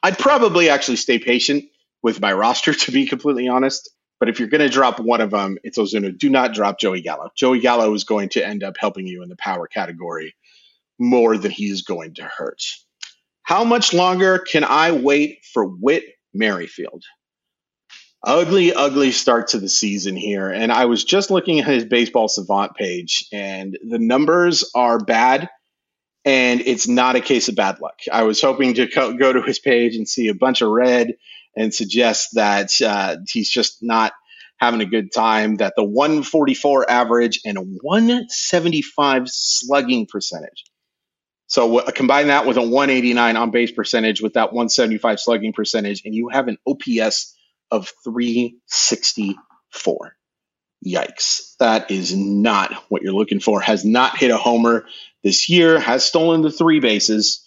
I'd 0.03 0.19
probably 0.19 0.69
actually 0.69 0.97
stay 0.97 1.19
patient 1.19 1.65
with 2.03 2.21
my 2.21 2.33
roster 2.33 2.75
to 2.75 2.93
be 2.93 3.07
completely 3.07 3.49
honest. 3.49 3.91
But 4.21 4.29
if 4.29 4.39
you're 4.39 4.49
going 4.49 4.61
to 4.61 4.69
drop 4.69 5.01
one 5.01 5.21
of 5.21 5.33
them, 5.33 5.59
it's 5.65 5.79
Ozuna. 5.79 6.17
Do 6.17 6.31
not 6.31 6.55
drop 6.55 6.79
Joey 6.79 7.01
Gallo. 7.01 7.31
Joey 7.35 7.59
Gallo 7.59 7.93
is 7.93 8.05
going 8.05 8.29
to 8.31 8.47
end 8.47 8.63
up 8.63 8.77
helping 8.79 9.09
you 9.09 9.25
in 9.25 9.29
the 9.29 9.37
power 9.37 9.67
category 9.67 10.37
more 10.99 11.37
than 11.37 11.51
he's 11.51 11.83
going 11.83 12.15
to 12.15 12.25
hurt. 12.25 12.63
How 13.43 13.65
much 13.65 13.93
longer 13.93 14.39
can 14.39 14.65
I 14.65 14.93
wait 14.93 15.45
for 15.53 15.65
Whit 15.65 16.05
Merrifield? 16.33 17.05
Ugly, 18.25 18.73
ugly 18.73 19.11
start 19.11 19.49
to 19.49 19.59
the 19.59 19.69
season 19.69 20.15
here. 20.15 20.49
And 20.49 20.71
I 20.71 20.85
was 20.85 21.03
just 21.03 21.31
looking 21.31 21.59
at 21.59 21.67
his 21.67 21.85
baseball 21.85 22.29
savant 22.29 22.77
page, 22.77 23.27
and 23.33 23.77
the 23.89 23.99
numbers 23.99 24.71
are 24.75 24.99
bad. 24.99 25.49
And 26.25 26.61
it's 26.61 26.87
not 26.87 27.17
a 27.17 27.21
case 27.21 27.49
of 27.49 27.57
bad 27.57 27.81
luck. 27.81 27.99
I 28.13 28.23
was 28.23 28.41
hoping 28.41 28.75
to 28.75 28.87
co- 28.87 29.15
go 29.15 29.33
to 29.33 29.43
his 29.43 29.59
page 29.59 29.97
and 29.97 30.09
see 30.09 30.29
a 30.29 30.35
bunch 30.35 30.63
of 30.63 30.71
red 30.71 31.15
and 31.57 31.75
suggest 31.75 32.29
that 32.35 32.71
uh, 32.81 33.17
he's 33.29 33.51
just 33.51 33.83
not 33.83 34.13
having 34.59 34.81
a 34.81 34.87
good 34.87 35.13
time. 35.13 35.57
That 35.57 35.75
the 35.77 35.83
144 35.83 36.89
average 36.89 37.41
and 37.45 37.59
a 37.59 37.63
175 37.63 39.29
slugging 39.29 40.07
percentage. 40.07 40.63
So 41.53 41.81
combine 41.83 42.27
that 42.29 42.47
with 42.47 42.57
a 42.57 42.63
189 42.63 43.37
on 43.37 43.51
base 43.51 43.73
percentage 43.73 44.23
with 44.23 44.33
that 44.33 44.55
175 44.55 45.21
slugging 45.21 45.53
percentage, 45.53 46.01
and 46.07 46.15
you 46.15 46.31
have 46.31 46.49
an 46.49 46.57
OPS 46.67 47.37
of 47.71 47.93
364. 48.05 50.17
Yikes. 50.87 51.55
That 51.59 51.91
is 51.91 52.17
not 52.17 52.73
what 52.89 53.03
you're 53.03 53.13
looking 53.13 53.39
for. 53.39 53.61
Has 53.61 53.85
not 53.85 54.17
hit 54.17 54.31
a 54.31 54.39
homer 54.39 54.87
this 55.23 55.51
year, 55.51 55.79
has 55.79 56.07
stolen 56.07 56.41
the 56.41 56.51
three 56.51 56.81
bases 56.81 57.47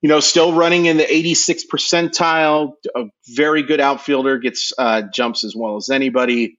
you 0.00 0.08
know, 0.08 0.20
still 0.20 0.52
running 0.52 0.86
in 0.86 0.96
the 0.96 1.04
86th 1.04 1.62
percentile. 1.72 2.74
A 2.94 3.04
very 3.26 3.62
good 3.62 3.80
outfielder 3.80 4.38
gets 4.38 4.72
uh, 4.78 5.02
jumps 5.02 5.44
as 5.44 5.54
well 5.56 5.76
as 5.76 5.90
anybody. 5.90 6.57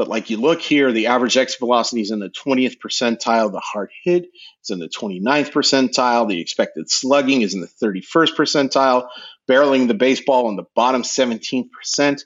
But 0.00 0.08
like 0.08 0.30
you 0.30 0.38
look 0.38 0.62
here, 0.62 0.92
the 0.92 1.08
average 1.08 1.36
exit 1.36 1.58
velocity 1.58 2.00
is 2.00 2.10
in 2.10 2.20
the 2.20 2.30
20th 2.30 2.78
percentile. 2.78 3.52
The 3.52 3.60
hard 3.60 3.90
hit 4.02 4.28
is 4.64 4.70
in 4.70 4.78
the 4.78 4.88
29th 4.88 5.52
percentile. 5.52 6.26
The 6.26 6.40
expected 6.40 6.90
slugging 6.90 7.42
is 7.42 7.52
in 7.52 7.60
the 7.60 7.66
31st 7.66 8.34
percentile. 8.34 9.08
Barreling 9.46 9.88
the 9.88 9.94
baseball 9.94 10.48
in 10.48 10.56
the 10.56 10.64
bottom 10.74 11.02
17%. 11.02 12.22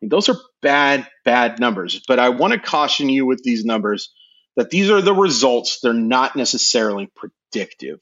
those 0.00 0.30
are 0.30 0.36
bad, 0.62 1.06
bad 1.26 1.60
numbers. 1.60 2.00
But 2.08 2.18
I 2.18 2.30
want 2.30 2.54
to 2.54 2.58
caution 2.58 3.10
you 3.10 3.26
with 3.26 3.42
these 3.42 3.62
numbers 3.62 4.10
that 4.56 4.70
these 4.70 4.88
are 4.88 5.02
the 5.02 5.12
results. 5.12 5.80
They're 5.82 5.92
not 5.92 6.34
necessarily 6.34 7.10
predictive. 7.14 8.00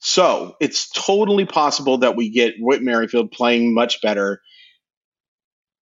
So 0.00 0.56
it's 0.60 0.90
totally 0.90 1.46
possible 1.46 1.96
that 1.98 2.16
we 2.16 2.28
get 2.28 2.56
Whit 2.58 2.82
Merrifield 2.82 3.30
playing 3.32 3.72
much 3.72 4.02
better. 4.02 4.42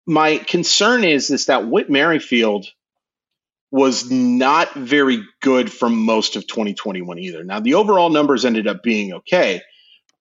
My 0.06 0.38
concern 0.38 1.04
is 1.04 1.32
is 1.32 1.48
that 1.48 1.68
Whit 1.68 1.90
Merrifield 1.90 2.68
was 3.72 4.10
not 4.10 4.74
very 4.74 5.24
good 5.42 5.72
for 5.72 5.90
most 5.90 6.36
of 6.36 6.48
2021 6.48 7.20
either. 7.20 7.44
Now 7.44 7.60
the 7.60 7.74
overall 7.74 8.10
numbers 8.10 8.46
ended 8.46 8.68
up 8.68 8.84
being 8.84 9.14
okay, 9.14 9.62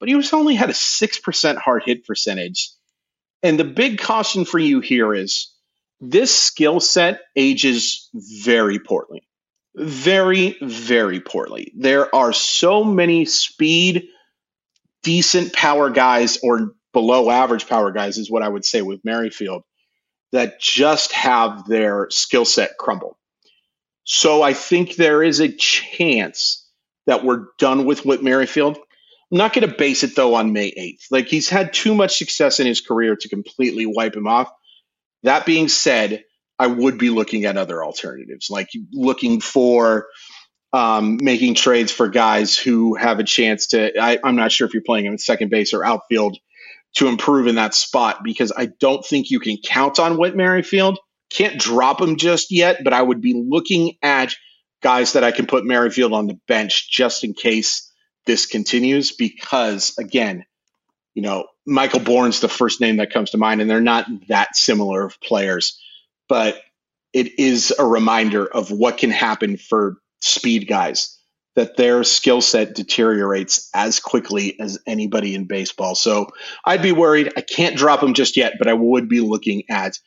but 0.00 0.08
he 0.08 0.14
was 0.14 0.32
only 0.32 0.54
had 0.54 0.70
a 0.70 0.74
6% 0.74 1.56
hard 1.56 1.82
hit 1.84 2.06
percentage. 2.06 2.70
And 3.42 3.58
the 3.58 3.64
big 3.64 3.98
caution 3.98 4.44
for 4.44 4.58
you 4.58 4.80
here 4.80 5.12
is 5.14 5.52
this 6.00 6.34
skill 6.34 6.80
set 6.80 7.20
ages 7.36 8.08
very 8.14 8.78
poorly 8.78 9.22
very, 9.74 10.56
very 10.60 11.20
poorly. 11.20 11.72
There 11.76 12.14
are 12.14 12.32
so 12.32 12.84
many 12.84 13.24
speed, 13.24 14.08
decent 15.02 15.52
power 15.52 15.90
guys 15.90 16.38
or 16.42 16.72
below 16.92 17.30
average 17.30 17.68
power 17.68 17.90
guys, 17.90 18.18
is 18.18 18.30
what 18.30 18.42
I 18.42 18.48
would 18.48 18.64
say 18.64 18.82
with 18.82 19.04
Merrifield, 19.04 19.62
that 20.34 20.60
just 20.60 21.12
have 21.12 21.64
their 21.64 22.08
skill 22.10 22.44
set 22.44 22.76
crumble. 22.76 23.16
So 24.02 24.42
I 24.42 24.52
think 24.52 24.96
there 24.96 25.22
is 25.22 25.38
a 25.38 25.48
chance 25.48 26.68
that 27.06 27.24
we're 27.24 27.46
done 27.56 27.84
with 27.84 28.04
Whit 28.04 28.20
Merrifield. 28.20 28.76
I'm 28.76 29.38
not 29.38 29.52
going 29.52 29.68
to 29.68 29.76
base 29.76 30.02
it 30.02 30.16
though 30.16 30.34
on 30.34 30.52
May 30.52 30.72
8th. 30.72 31.06
Like 31.12 31.28
he's 31.28 31.48
had 31.48 31.72
too 31.72 31.94
much 31.94 32.18
success 32.18 32.58
in 32.58 32.66
his 32.66 32.80
career 32.80 33.14
to 33.14 33.28
completely 33.28 33.86
wipe 33.86 34.16
him 34.16 34.26
off. 34.26 34.50
That 35.22 35.46
being 35.46 35.68
said, 35.68 36.24
I 36.58 36.66
would 36.66 36.98
be 36.98 37.10
looking 37.10 37.44
at 37.44 37.56
other 37.56 37.84
alternatives, 37.84 38.50
like 38.50 38.70
looking 38.92 39.40
for 39.40 40.08
um, 40.72 41.20
making 41.22 41.54
trades 41.54 41.92
for 41.92 42.08
guys 42.08 42.58
who 42.58 42.96
have 42.96 43.20
a 43.20 43.24
chance 43.24 43.68
to. 43.68 43.96
I, 43.96 44.18
am 44.24 44.34
not 44.34 44.50
sure 44.50 44.66
if 44.66 44.74
you're 44.74 44.82
playing 44.82 45.06
him 45.06 45.14
at 45.14 45.20
second 45.20 45.50
base 45.50 45.72
or 45.72 45.84
outfield 45.84 46.38
to 46.94 47.09
improve 47.09 47.46
in 47.46 47.57
that 47.57 47.74
spot 47.74 48.22
because 48.22 48.52
I 48.57 48.66
don't 48.66 49.04
think 49.04 49.30
you 49.30 49.40
can 49.40 49.57
count 49.64 49.98
on 49.98 50.16
Whit 50.16 50.37
Merrifield. 50.37 50.98
Can't 51.30 51.59
drop 51.59 52.00
him 52.00 52.16
just 52.16 52.52
yet, 52.52 52.85
but 52.85 52.92
I 52.92 53.02
would 53.02 53.20
be 53.20 53.35
looking 53.35 53.96
at 54.02 54.35
guys 54.83 55.14
that 55.14 55.24
I 55.24 55.33
can 55.33 55.46
put 55.46 55.64
Merrifield 55.64 56.12
on 56.12 56.26
the 56.26 56.38
bench 56.46 56.90
just 56.90 57.24
in 57.24 57.35
case 57.35 57.90
this 58.26 58.46
continues 58.46 59.12
because, 59.12 59.94
again, 59.98 60.44
you 61.14 61.22
know, 61.22 61.46
Michael 61.66 62.00
Bourn's 62.00 62.40
the 62.40 62.48
first 62.48 62.80
name 62.80 62.98
that 62.98 63.12
comes 63.12 63.30
to 63.30 63.38
mind, 63.38 63.61
and 63.61 63.70
they're 63.70 63.80
not 63.80 64.07
that 64.28 64.57
similar 64.57 65.04
of 65.04 65.20
players 65.20 65.80
but 66.28 66.61
it 67.12 67.38
is 67.38 67.72
a 67.78 67.85
reminder 67.85 68.46
of 68.46 68.70
what 68.70 68.98
can 68.98 69.11
happen 69.11 69.57
for 69.57 69.96
speed 70.20 70.66
guys 70.66 71.18
that 71.56 71.76
their 71.76 72.02
skill 72.02 72.40
set 72.40 72.74
deteriorates 72.74 73.70
as 73.74 74.00
quickly 74.00 74.58
as 74.58 74.78
anybody 74.86 75.34
in 75.34 75.44
baseball. 75.44 75.94
So 75.94 76.28
I'd 76.64 76.82
be 76.82 76.92
worried. 76.92 77.32
I 77.36 77.42
can't 77.42 77.76
drop 77.76 78.00
them 78.00 78.14
just 78.14 78.36
yet, 78.36 78.54
but 78.58 78.68
I 78.68 78.74
would 78.74 79.08
be 79.08 79.20
looking 79.20 79.64
at 79.70 79.98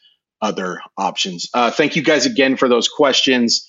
other 0.42 0.80
options. 0.98 1.50
Uh, 1.54 1.72
thank 1.72 1.96
you 1.96 2.04
guys 2.04 2.26
again 2.26 2.58
for 2.58 2.68
those 2.68 2.88
questions. 2.88 3.68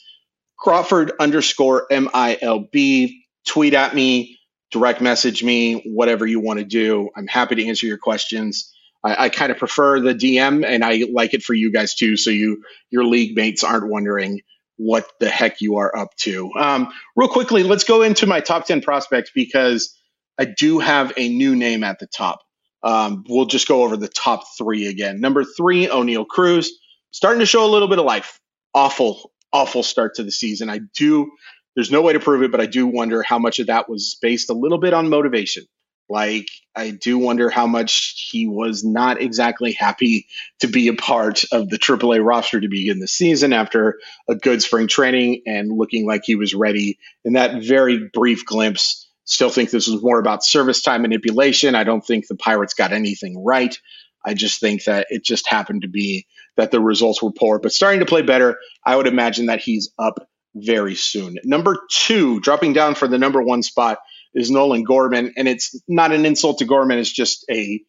Crawford 0.59 1.13
underscore 1.21 1.87
MILB. 1.91 3.13
Tweet 3.47 3.75
at 3.75 3.95
me, 3.95 4.39
direct 4.71 5.01
message 5.01 5.43
me, 5.43 5.83
whatever 5.87 6.27
you 6.27 6.41
want 6.41 6.59
to 6.59 6.65
do. 6.65 7.09
I'm 7.17 7.27
happy 7.27 7.55
to 7.55 7.67
answer 7.67 7.87
your 7.87 7.97
questions. 7.97 8.75
I, 9.05 9.25
I 9.25 9.29
kind 9.29 9.53
of 9.53 9.59
prefer 9.59 10.01
the 10.01 10.15
DM, 10.15 10.67
and 10.67 10.85
I 10.85 11.05
like 11.11 11.33
it 11.33 11.43
for 11.43 11.55
you 11.55 11.73
guys 11.73 11.95
too, 11.95 12.17
so 12.17 12.31
you 12.31 12.63
your 12.91 13.05
league 13.05 13.37
mates 13.37 13.65
aren't 13.65 13.89
wondering 13.89 14.41
what 14.79 15.07
the 15.21 15.29
heck 15.29 15.61
you 15.61 15.77
are 15.77 15.95
up 15.97 16.15
to. 16.17 16.51
Um, 16.55 16.89
real 17.17 17.29
quickly, 17.29 17.63
let's 17.63 17.85
go 17.85 18.03
into 18.03 18.27
my 18.27 18.41
top 18.41 18.67
ten 18.67 18.81
prospects 18.81 19.31
because 19.35 19.95
I 20.39 20.47
do 20.47 20.79
have 20.79 21.13
a 21.17 21.29
new 21.29 21.55
name 21.55 21.85
at 21.85 21.99
the 21.99 22.07
top. 22.07 22.41
Um, 22.83 23.25
we'll 23.29 23.47
just 23.47 23.69
go 23.69 23.83
over 23.83 23.97
the 23.97 24.09
top 24.09 24.45
three 24.57 24.87
again. 24.87 25.21
Number 25.21 25.45
three, 25.45 25.89
Oneil 25.89 26.27
Cruz, 26.27 26.73
starting 27.11 27.41
to 27.41 27.47
show 27.47 27.65
a 27.65 27.71
little 27.71 27.89
bit 27.89 27.99
of 27.99 28.05
life. 28.05 28.41
Awful, 28.73 29.33
awful 29.53 29.83
start 29.83 30.15
to 30.15 30.23
the 30.23 30.31
season. 30.33 30.71
I 30.71 30.81
do. 30.97 31.31
There's 31.75 31.91
no 31.91 32.03
way 32.03 32.13
to 32.13 32.21
prove 32.21 32.43
it, 32.43 32.53
but 32.53 32.61
I 32.61 32.67
do 32.67 32.87
wonder 32.87 33.23
how 33.23 33.39
much 33.39 33.59
of 33.59 33.67
that 33.67 33.89
was 33.89 34.17
based 34.23 34.51
a 34.51 34.55
little 34.55 34.79
bit 34.79 34.95
on 34.95 35.09
motivation. 35.09 35.65
Like, 36.09 36.49
I 36.75 36.91
do 36.91 37.19
wonder 37.19 37.51
how 37.51 37.67
much 37.67 38.29
he 38.31 38.47
was 38.47 38.83
not 38.85 39.21
exactly 39.21 39.73
happy 39.73 40.27
to 40.61 40.67
be 40.67 40.89
a 40.89 40.95
part 40.95 41.45
of 41.53 41.69
the 41.69 41.79
AAA 41.79 42.25
roster 42.25 42.61
to 42.61 42.69
begin 42.69 42.99
the 42.99 43.09
season 43.09 43.53
after 43.53 43.99
a 44.29 44.35
good 44.35 44.63
spring 44.63 44.87
training 44.87 45.43
and 45.47 45.71
looking 45.71 46.07
like 46.07 46.23
he 46.25 46.35
was 46.35 46.55
ready 46.55 46.99
in 47.25 47.35
that 47.35 47.63
very 47.63 48.09
brief 48.13 48.47
glimpse. 48.47 49.07
Still 49.25 49.51
think 49.51 49.71
this 49.71 49.89
was 49.89 50.03
more 50.03 50.19
about 50.19 50.45
service 50.45 50.81
time 50.81 51.03
manipulation. 51.03 51.75
I 51.75 51.85
don't 51.85 52.05
think 52.05 52.27
the 52.27 52.37
Pirates 52.37 52.75
got 52.75 52.93
anything 52.93 53.45
right. 53.45 53.79
I 54.25 54.35
just 54.35 54.61
think 54.61 54.85
that 54.85 55.07
it 55.11 55.25
just 55.25 55.47
happened 55.47 55.83
to 55.83 55.89
be 55.89 56.27
that 56.57 56.71
the 56.71 56.81
results 56.81 57.23
were 57.23 57.33
poor, 57.33 57.59
but 57.59 57.73
starting 57.73 58.01
to 58.01 58.07
play 58.07 58.23
better. 58.23 58.59
I 58.85 58.97
would 58.97 59.07
imagine 59.07 59.47
that 59.47 59.61
he's 59.61 59.91
up 59.99 60.29
very 60.55 60.95
soon. 60.95 61.37
Number 61.45 61.79
two, 61.91 62.41
dropping 62.41 62.73
down 62.73 62.95
for 62.95 63.07
the 63.07 63.19
number 63.19 63.43
one 63.43 63.63
spot 63.63 63.99
is 64.35 64.51
Nolan 64.51 64.85
Gorman. 64.85 65.35
And 65.37 65.49
it's 65.49 65.81
not 65.89 66.13
an 66.13 66.27
insult 66.27 66.59
to 66.59 66.65
Gorman, 66.65 66.99
it's 66.99 67.13
just 67.13 67.45
a 67.51 67.81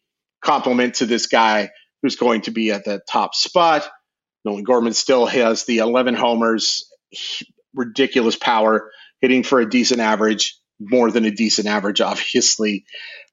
compliment 0.42 0.94
to 0.96 1.06
this 1.06 1.26
guy 1.26 1.70
who's 2.02 2.16
going 2.16 2.42
to 2.42 2.50
be 2.50 2.72
at 2.72 2.84
the 2.84 3.00
top 3.08 3.34
spot. 3.34 3.88
Nolan 4.44 4.64
Gorman 4.64 4.94
still 4.94 5.26
has 5.26 5.64
the 5.64 5.78
11 5.78 6.14
homers, 6.14 6.90
ridiculous 7.74 8.36
power, 8.36 8.90
hitting 9.20 9.42
for 9.42 9.60
a 9.60 9.68
decent 9.68 10.00
average, 10.00 10.56
more 10.78 11.10
than 11.10 11.26
a 11.26 11.30
decent 11.30 11.68
average, 11.68 12.00
obviously, 12.00 12.84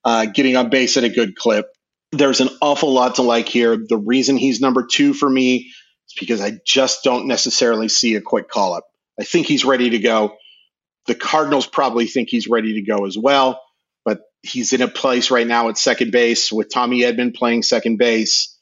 uh, 0.04 0.26
getting 0.26 0.58
on 0.58 0.70
base 0.70 0.98
at 0.98 1.04
a 1.04 1.10
good 1.10 1.36
clip. 1.36 1.67
There's 2.12 2.41
an 2.41 2.50
awful 2.62 2.93
lot 2.93 3.15
to 3.15 3.22
like 3.22 3.50
here. 3.50 3.78
The 3.78 3.98
reason 3.98 4.38
he's 4.38 4.62
number 4.62 4.86
two 4.86 5.13
for 5.13 5.30
me 5.30 5.72
is 6.08 6.15
because 6.20 6.41
I 6.41 6.60
just 6.65 7.04
don't 7.04 7.28
necessarily 7.28 7.89
see 7.89 8.15
a 8.15 8.22
quick 8.22 8.50
call 8.50 8.74
up. 8.74 8.86
I 9.20 9.24
think 9.24 9.48
he's 9.48 9.65
ready 9.65 9.91
to 9.91 10.00
go. 10.00 10.36
The 11.08 11.15
Cardinals 11.15 11.67
probably 11.67 12.06
think 12.06 12.30
he's 12.30 12.48
ready 12.48 12.74
to 12.76 12.82
go 12.82 13.06
as 13.06 13.17
well, 13.17 13.62
but 14.06 14.22
he's 14.43 14.74
in 14.74 14.82
a 14.82 14.88
place 14.88 15.32
right 15.32 15.48
now 15.48 15.70
at 15.70 15.78
second 15.78 16.12
base 16.12 16.52
with 16.52 16.72
Tommy 16.72 17.02
Edman 17.02 17.36
playing 17.36 17.63
second 17.63 17.98
base. 17.98 18.56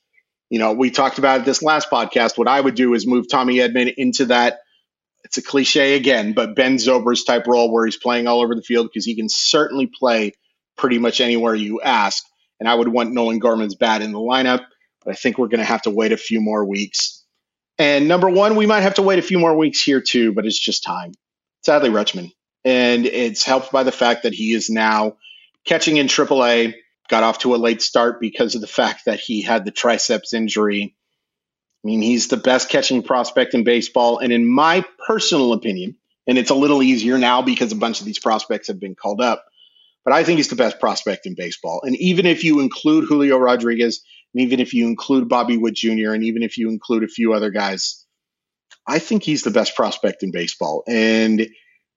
You 0.50 0.60
know, 0.60 0.74
we 0.74 0.92
talked 0.92 1.18
about 1.18 1.44
this 1.44 1.64
last 1.64 1.90
podcast. 1.90 2.38
What 2.38 2.48
I 2.48 2.62
would 2.62 2.76
do 2.76 2.94
is 2.94 3.08
move 3.08 3.28
Tommy 3.30 3.56
Edman 3.56 3.94
into 3.98 4.26
that 4.26 4.60
it's 5.26 5.38
a 5.38 5.42
cliche 5.42 5.96
again, 5.96 6.34
but 6.34 6.56
Ben 6.56 6.78
Zobrist 6.78 7.26
type 7.26 7.48
role 7.48 7.74
where 7.74 7.86
he's 7.86 7.98
playing 7.98 8.28
all 8.28 8.42
over 8.42 8.54
the 8.54 8.62
field 8.62 8.88
because 8.88 9.06
he 9.06 9.16
can 9.16 9.28
certainly 9.28 9.88
play 9.88 10.34
pretty 10.78 11.00
much 11.00 11.20
anywhere 11.20 11.56
you 11.56 11.82
ask. 11.82 12.24
And 12.60 12.70
I 12.70 12.76
would 12.76 12.88
want 12.88 13.12
Nolan 13.12 13.40
Gorman's 13.40 13.76
bat 13.76 14.04
in 14.04 14.12
the 14.12 14.20
lineup, 14.20 14.64
but 15.04 15.12
I 15.12 15.16
think 15.16 15.40
we're 15.40 15.48
going 15.48 15.60
to 15.60 15.66
have 15.66 15.82
to 15.82 15.90
wait 15.90 16.12
a 16.12 16.18
few 16.18 16.42
more 16.42 16.64
weeks. 16.64 17.24
And 17.80 18.08
number 18.08 18.30
one, 18.30 18.56
we 18.56 18.68
might 18.68 18.82
have 18.82 18.94
to 18.94 19.02
wait 19.02 19.18
a 19.18 19.24
few 19.24 19.40
more 19.40 19.58
weeks 19.58 19.82
here 19.82 20.00
too, 20.00 20.32
but 20.32 20.46
it's 20.46 20.60
just 20.60 20.84
time. 20.84 21.14
Sadly, 21.64 21.90
Rutschman. 21.90 22.32
And 22.66 23.06
it's 23.06 23.44
helped 23.44 23.72
by 23.72 23.84
the 23.84 23.92
fact 23.92 24.24
that 24.24 24.34
he 24.34 24.54
is 24.54 24.70
now 24.70 25.18
catching 25.66 25.98
in 25.98 26.08
AAA, 26.08 26.74
got 27.08 27.24
off 27.24 27.40
to 27.40 27.56
a 27.56 27.58
late 27.58 27.82
start 27.82 28.20
because 28.20 28.56
of 28.56 28.62
the 28.62 28.68
fact 28.68 29.06
that 29.06 29.20
he 29.20 29.42
had 29.42 29.64
the 29.64 29.72
triceps 29.72 30.34
injury 30.34 30.96
I 31.86 31.88
mean, 31.88 32.02
he's 32.02 32.30
the 32.30 32.38
best 32.38 32.70
catching 32.70 33.04
prospect 33.04 33.54
in 33.54 33.64
baseball. 33.64 34.18
And 34.18 34.34
in 34.34 34.44
my 34.44 34.84
personal 35.06 35.54
opinion, 35.54 35.96
and 36.26 36.36
it's 36.36 36.50
a 36.50 36.56
little 36.56 36.82
easier 36.82 37.20
now 37.20 37.44
because 37.44 37.72
a 37.72 37.76
bunch 37.76 38.00
of 38.00 38.08
these 38.08 38.18
prospects 38.18 38.70
have 38.70 38.80
been 38.80 38.96
called 38.96 39.22
up, 39.22 39.46
but 40.04 40.12
I 40.12 40.24
think 40.24 40.38
he's 40.38 40.48
the 40.48 40.56
best 40.56 40.80
prospect 40.80 41.28
in 41.28 41.36
baseball. 41.36 41.82
And 41.84 41.96
even 41.98 42.26
if 42.26 42.44
you 42.44 42.60
include 42.60 43.06
Julio 43.08 43.38
Rodriguez, 43.38 44.04
and 44.34 44.42
even 44.42 44.60
if 44.60 44.74
you 44.74 44.88
include 44.88 45.30
Bobby 45.30 45.58
Witt 45.58 45.76
Jr., 45.76 46.14
and 46.14 46.24
even 46.24 46.42
if 46.42 46.58
you 46.58 46.70
include 46.70 47.04
a 47.04 47.08
few 47.08 47.34
other 47.34 47.52
guys, 47.52 48.04
I 48.88 48.98
think 48.98 49.22
he's 49.22 49.44
the 49.44 49.52
best 49.52 49.76
prospect 49.76 50.24
in 50.24 50.32
baseball. 50.32 50.84
And 50.88 51.48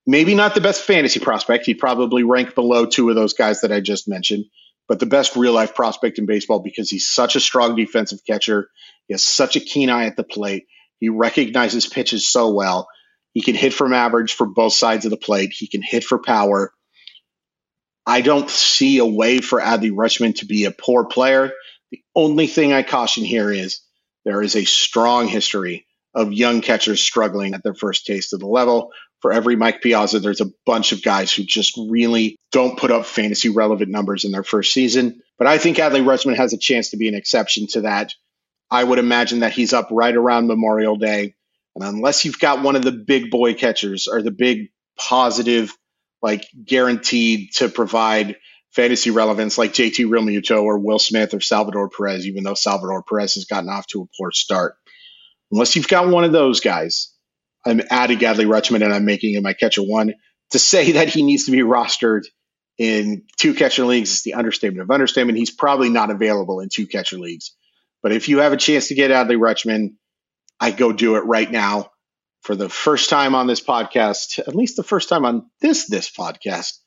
maybe 0.08 0.34
not 0.34 0.56
the 0.56 0.60
best 0.60 0.82
fantasy 0.82 1.20
prospect. 1.20 1.66
He'd 1.66 1.74
probably 1.74 2.24
rank 2.24 2.56
below 2.56 2.86
two 2.86 3.08
of 3.08 3.14
those 3.14 3.34
guys 3.34 3.60
that 3.60 3.70
I 3.70 3.78
just 3.78 4.08
mentioned 4.08 4.46
but 4.88 4.98
the 4.98 5.06
best 5.06 5.36
real 5.36 5.52
life 5.52 5.74
prospect 5.74 6.18
in 6.18 6.26
baseball 6.26 6.60
because 6.60 6.90
he's 6.90 7.06
such 7.06 7.36
a 7.36 7.40
strong 7.40 7.76
defensive 7.76 8.24
catcher. 8.26 8.70
He 9.06 9.14
has 9.14 9.22
such 9.22 9.54
a 9.54 9.60
keen 9.60 9.90
eye 9.90 10.06
at 10.06 10.16
the 10.16 10.24
plate. 10.24 10.66
He 10.98 11.10
recognizes 11.10 11.86
pitches 11.86 12.28
so 12.28 12.50
well. 12.52 12.88
He 13.34 13.42
can 13.42 13.54
hit 13.54 13.74
from 13.74 13.92
average 13.92 14.32
for 14.32 14.46
both 14.46 14.72
sides 14.72 15.04
of 15.04 15.10
the 15.10 15.18
plate. 15.18 15.52
He 15.52 15.68
can 15.68 15.82
hit 15.82 16.02
for 16.02 16.18
power. 16.18 16.72
I 18.06 18.22
don't 18.22 18.48
see 18.48 18.98
a 18.98 19.06
way 19.06 19.38
for 19.38 19.60
Adley 19.60 19.92
Rutschman 19.92 20.36
to 20.36 20.46
be 20.46 20.64
a 20.64 20.70
poor 20.70 21.04
player. 21.04 21.52
The 21.90 22.02
only 22.16 22.46
thing 22.46 22.72
I 22.72 22.82
caution 22.82 23.24
here 23.24 23.52
is 23.52 23.80
there 24.24 24.42
is 24.42 24.56
a 24.56 24.64
strong 24.64 25.28
history 25.28 25.86
of 26.14 26.32
young 26.32 26.62
catchers 26.62 27.02
struggling 27.02 27.52
at 27.52 27.62
their 27.62 27.74
first 27.74 28.06
taste 28.06 28.32
of 28.32 28.40
the 28.40 28.46
level 28.46 28.90
for 29.20 29.32
every 29.32 29.56
Mike 29.56 29.82
Piazza, 29.82 30.20
there's 30.20 30.40
a 30.40 30.50
bunch 30.64 30.92
of 30.92 31.02
guys 31.02 31.32
who 31.32 31.42
just 31.42 31.78
really 31.88 32.36
don't 32.52 32.78
put 32.78 32.90
up 32.90 33.06
fantasy 33.06 33.48
relevant 33.48 33.90
numbers 33.90 34.24
in 34.24 34.32
their 34.32 34.44
first 34.44 34.72
season. 34.72 35.20
But 35.38 35.46
I 35.46 35.58
think 35.58 35.78
Adley 35.78 36.04
Rutschman 36.04 36.36
has 36.36 36.52
a 36.52 36.58
chance 36.58 36.90
to 36.90 36.96
be 36.96 37.08
an 37.08 37.14
exception 37.14 37.66
to 37.68 37.82
that. 37.82 38.12
I 38.70 38.84
would 38.84 38.98
imagine 38.98 39.40
that 39.40 39.52
he's 39.52 39.72
up 39.72 39.88
right 39.90 40.14
around 40.14 40.46
Memorial 40.46 40.96
Day. 40.96 41.34
And 41.74 41.84
unless 41.84 42.24
you've 42.24 42.38
got 42.38 42.62
one 42.62 42.76
of 42.76 42.82
the 42.82 42.92
big 42.92 43.30
boy 43.30 43.54
catchers 43.54 44.08
or 44.08 44.22
the 44.22 44.30
big 44.30 44.68
positive, 44.98 45.72
like 46.22 46.46
guaranteed 46.64 47.52
to 47.54 47.68
provide 47.68 48.36
fantasy 48.72 49.10
relevance 49.10 49.56
like 49.58 49.72
JT 49.72 50.06
Realmuto 50.06 50.62
or 50.62 50.78
Will 50.78 50.98
Smith 50.98 51.34
or 51.34 51.40
Salvador 51.40 51.88
Perez, 51.88 52.26
even 52.26 52.44
though 52.44 52.54
Salvador 52.54 53.02
Perez 53.02 53.34
has 53.34 53.46
gotten 53.46 53.70
off 53.70 53.86
to 53.88 54.02
a 54.02 54.06
poor 54.18 54.30
start. 54.32 54.76
Unless 55.50 55.76
you've 55.76 55.88
got 55.88 56.08
one 56.08 56.24
of 56.24 56.32
those 56.32 56.60
guys, 56.60 57.14
I'm 57.68 57.82
adding 57.90 58.18
Adley 58.18 58.46
Rutschman 58.46 58.82
and 58.82 58.92
I'm 58.92 59.04
making 59.04 59.34
him 59.34 59.42
my 59.42 59.52
catcher 59.52 59.82
one. 59.82 60.14
To 60.50 60.58
say 60.58 60.92
that 60.92 61.08
he 61.08 61.22
needs 61.22 61.46
to 61.46 61.52
be 61.52 61.58
rostered 61.58 62.24
in 62.78 63.24
two 63.36 63.54
catcher 63.54 63.84
leagues 63.84 64.10
is 64.12 64.22
the 64.22 64.34
understatement 64.34 64.82
of 64.82 64.90
understatement. 64.90 65.38
He's 65.38 65.50
probably 65.50 65.90
not 65.90 66.10
available 66.10 66.60
in 66.60 66.68
two 66.68 66.86
catcher 66.86 67.18
leagues. 67.18 67.54
But 68.02 68.12
if 68.12 68.28
you 68.28 68.38
have 68.38 68.52
a 68.52 68.56
chance 68.56 68.88
to 68.88 68.94
get 68.94 69.10
Adley 69.10 69.36
Rutschman, 69.36 69.94
I 70.60 70.70
go 70.70 70.92
do 70.92 71.16
it 71.16 71.24
right 71.24 71.50
now 71.50 71.90
for 72.42 72.54
the 72.54 72.68
first 72.68 73.10
time 73.10 73.34
on 73.34 73.46
this 73.46 73.60
podcast, 73.60 74.38
at 74.38 74.54
least 74.54 74.76
the 74.76 74.84
first 74.84 75.08
time 75.08 75.24
on 75.24 75.50
this 75.60 75.86
this 75.88 76.10
podcast. 76.10 76.78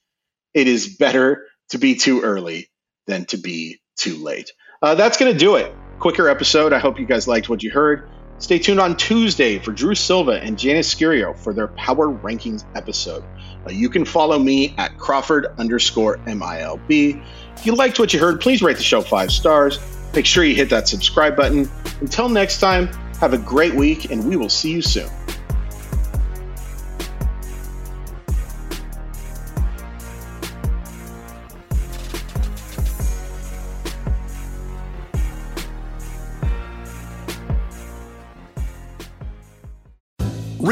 It 0.54 0.67
is 0.67 0.96
better 0.98 1.46
to 1.70 1.78
be 1.78 1.96
too 1.96 2.22
early 2.22 2.70
than 3.08 3.26
to 3.26 3.38
be 3.38 3.82
too 3.98 4.24
late. 4.24 4.52
Uh, 4.82 4.96
that's 4.96 5.17
going 5.17 5.32
to 5.32 5.38
do 5.38 5.56
it. 5.56 5.74
Quicker 6.00 6.28
episode. 6.30 6.74
I 6.74 6.80
hope 6.80 7.00
you 7.00 7.06
guys 7.06 7.28
liked 7.28 7.50
what 7.50 7.63
you 7.63 7.72
heard. 7.72 8.10
Stay 8.41 8.58
tuned 8.58 8.80
on 8.80 8.97
Tuesday 8.97 9.60
for 9.60 9.71
Drew 9.71 9.93
Silva 9.93 10.41
and 10.41 10.58
Janice 10.58 10.91
Scurio 10.91 11.38
for 11.38 11.54
their 11.54 11.67
Power 11.67 12.08
Rankings 12.08 12.65
episode. 12.75 13.23
Uh, 13.67 13.69
you 13.69 13.88
can 13.88 14.04
follow 14.04 14.39
me 14.39 14.73
at 14.80 14.97
Crawford 14.97 15.45
underscore 15.60 16.17
MILB. 16.25 17.23
If 17.56 17.65
you 17.67 17.75
liked 17.75 17.99
what 17.99 18.15
you 18.15 18.19
heard, 18.19 18.41
please 18.41 18.63
rate 18.63 18.77
the 18.77 18.84
show 18.84 19.01
five 19.01 19.32
stars. 19.32 19.77
Make 20.15 20.25
sure 20.25 20.43
you 20.43 20.56
hit 20.56 20.71
that 20.71 20.88
subscribe 20.88 21.36
button. 21.36 21.69
Until 21.99 22.30
next 22.30 22.60
time, 22.60 22.88
have 23.19 23.34
a 23.34 23.38
great 23.38 23.75
week, 23.75 24.10
and 24.10 24.27
we 24.27 24.36
will 24.36 24.49
see 24.49 24.71
you 24.71 24.82
soon. 24.82 25.08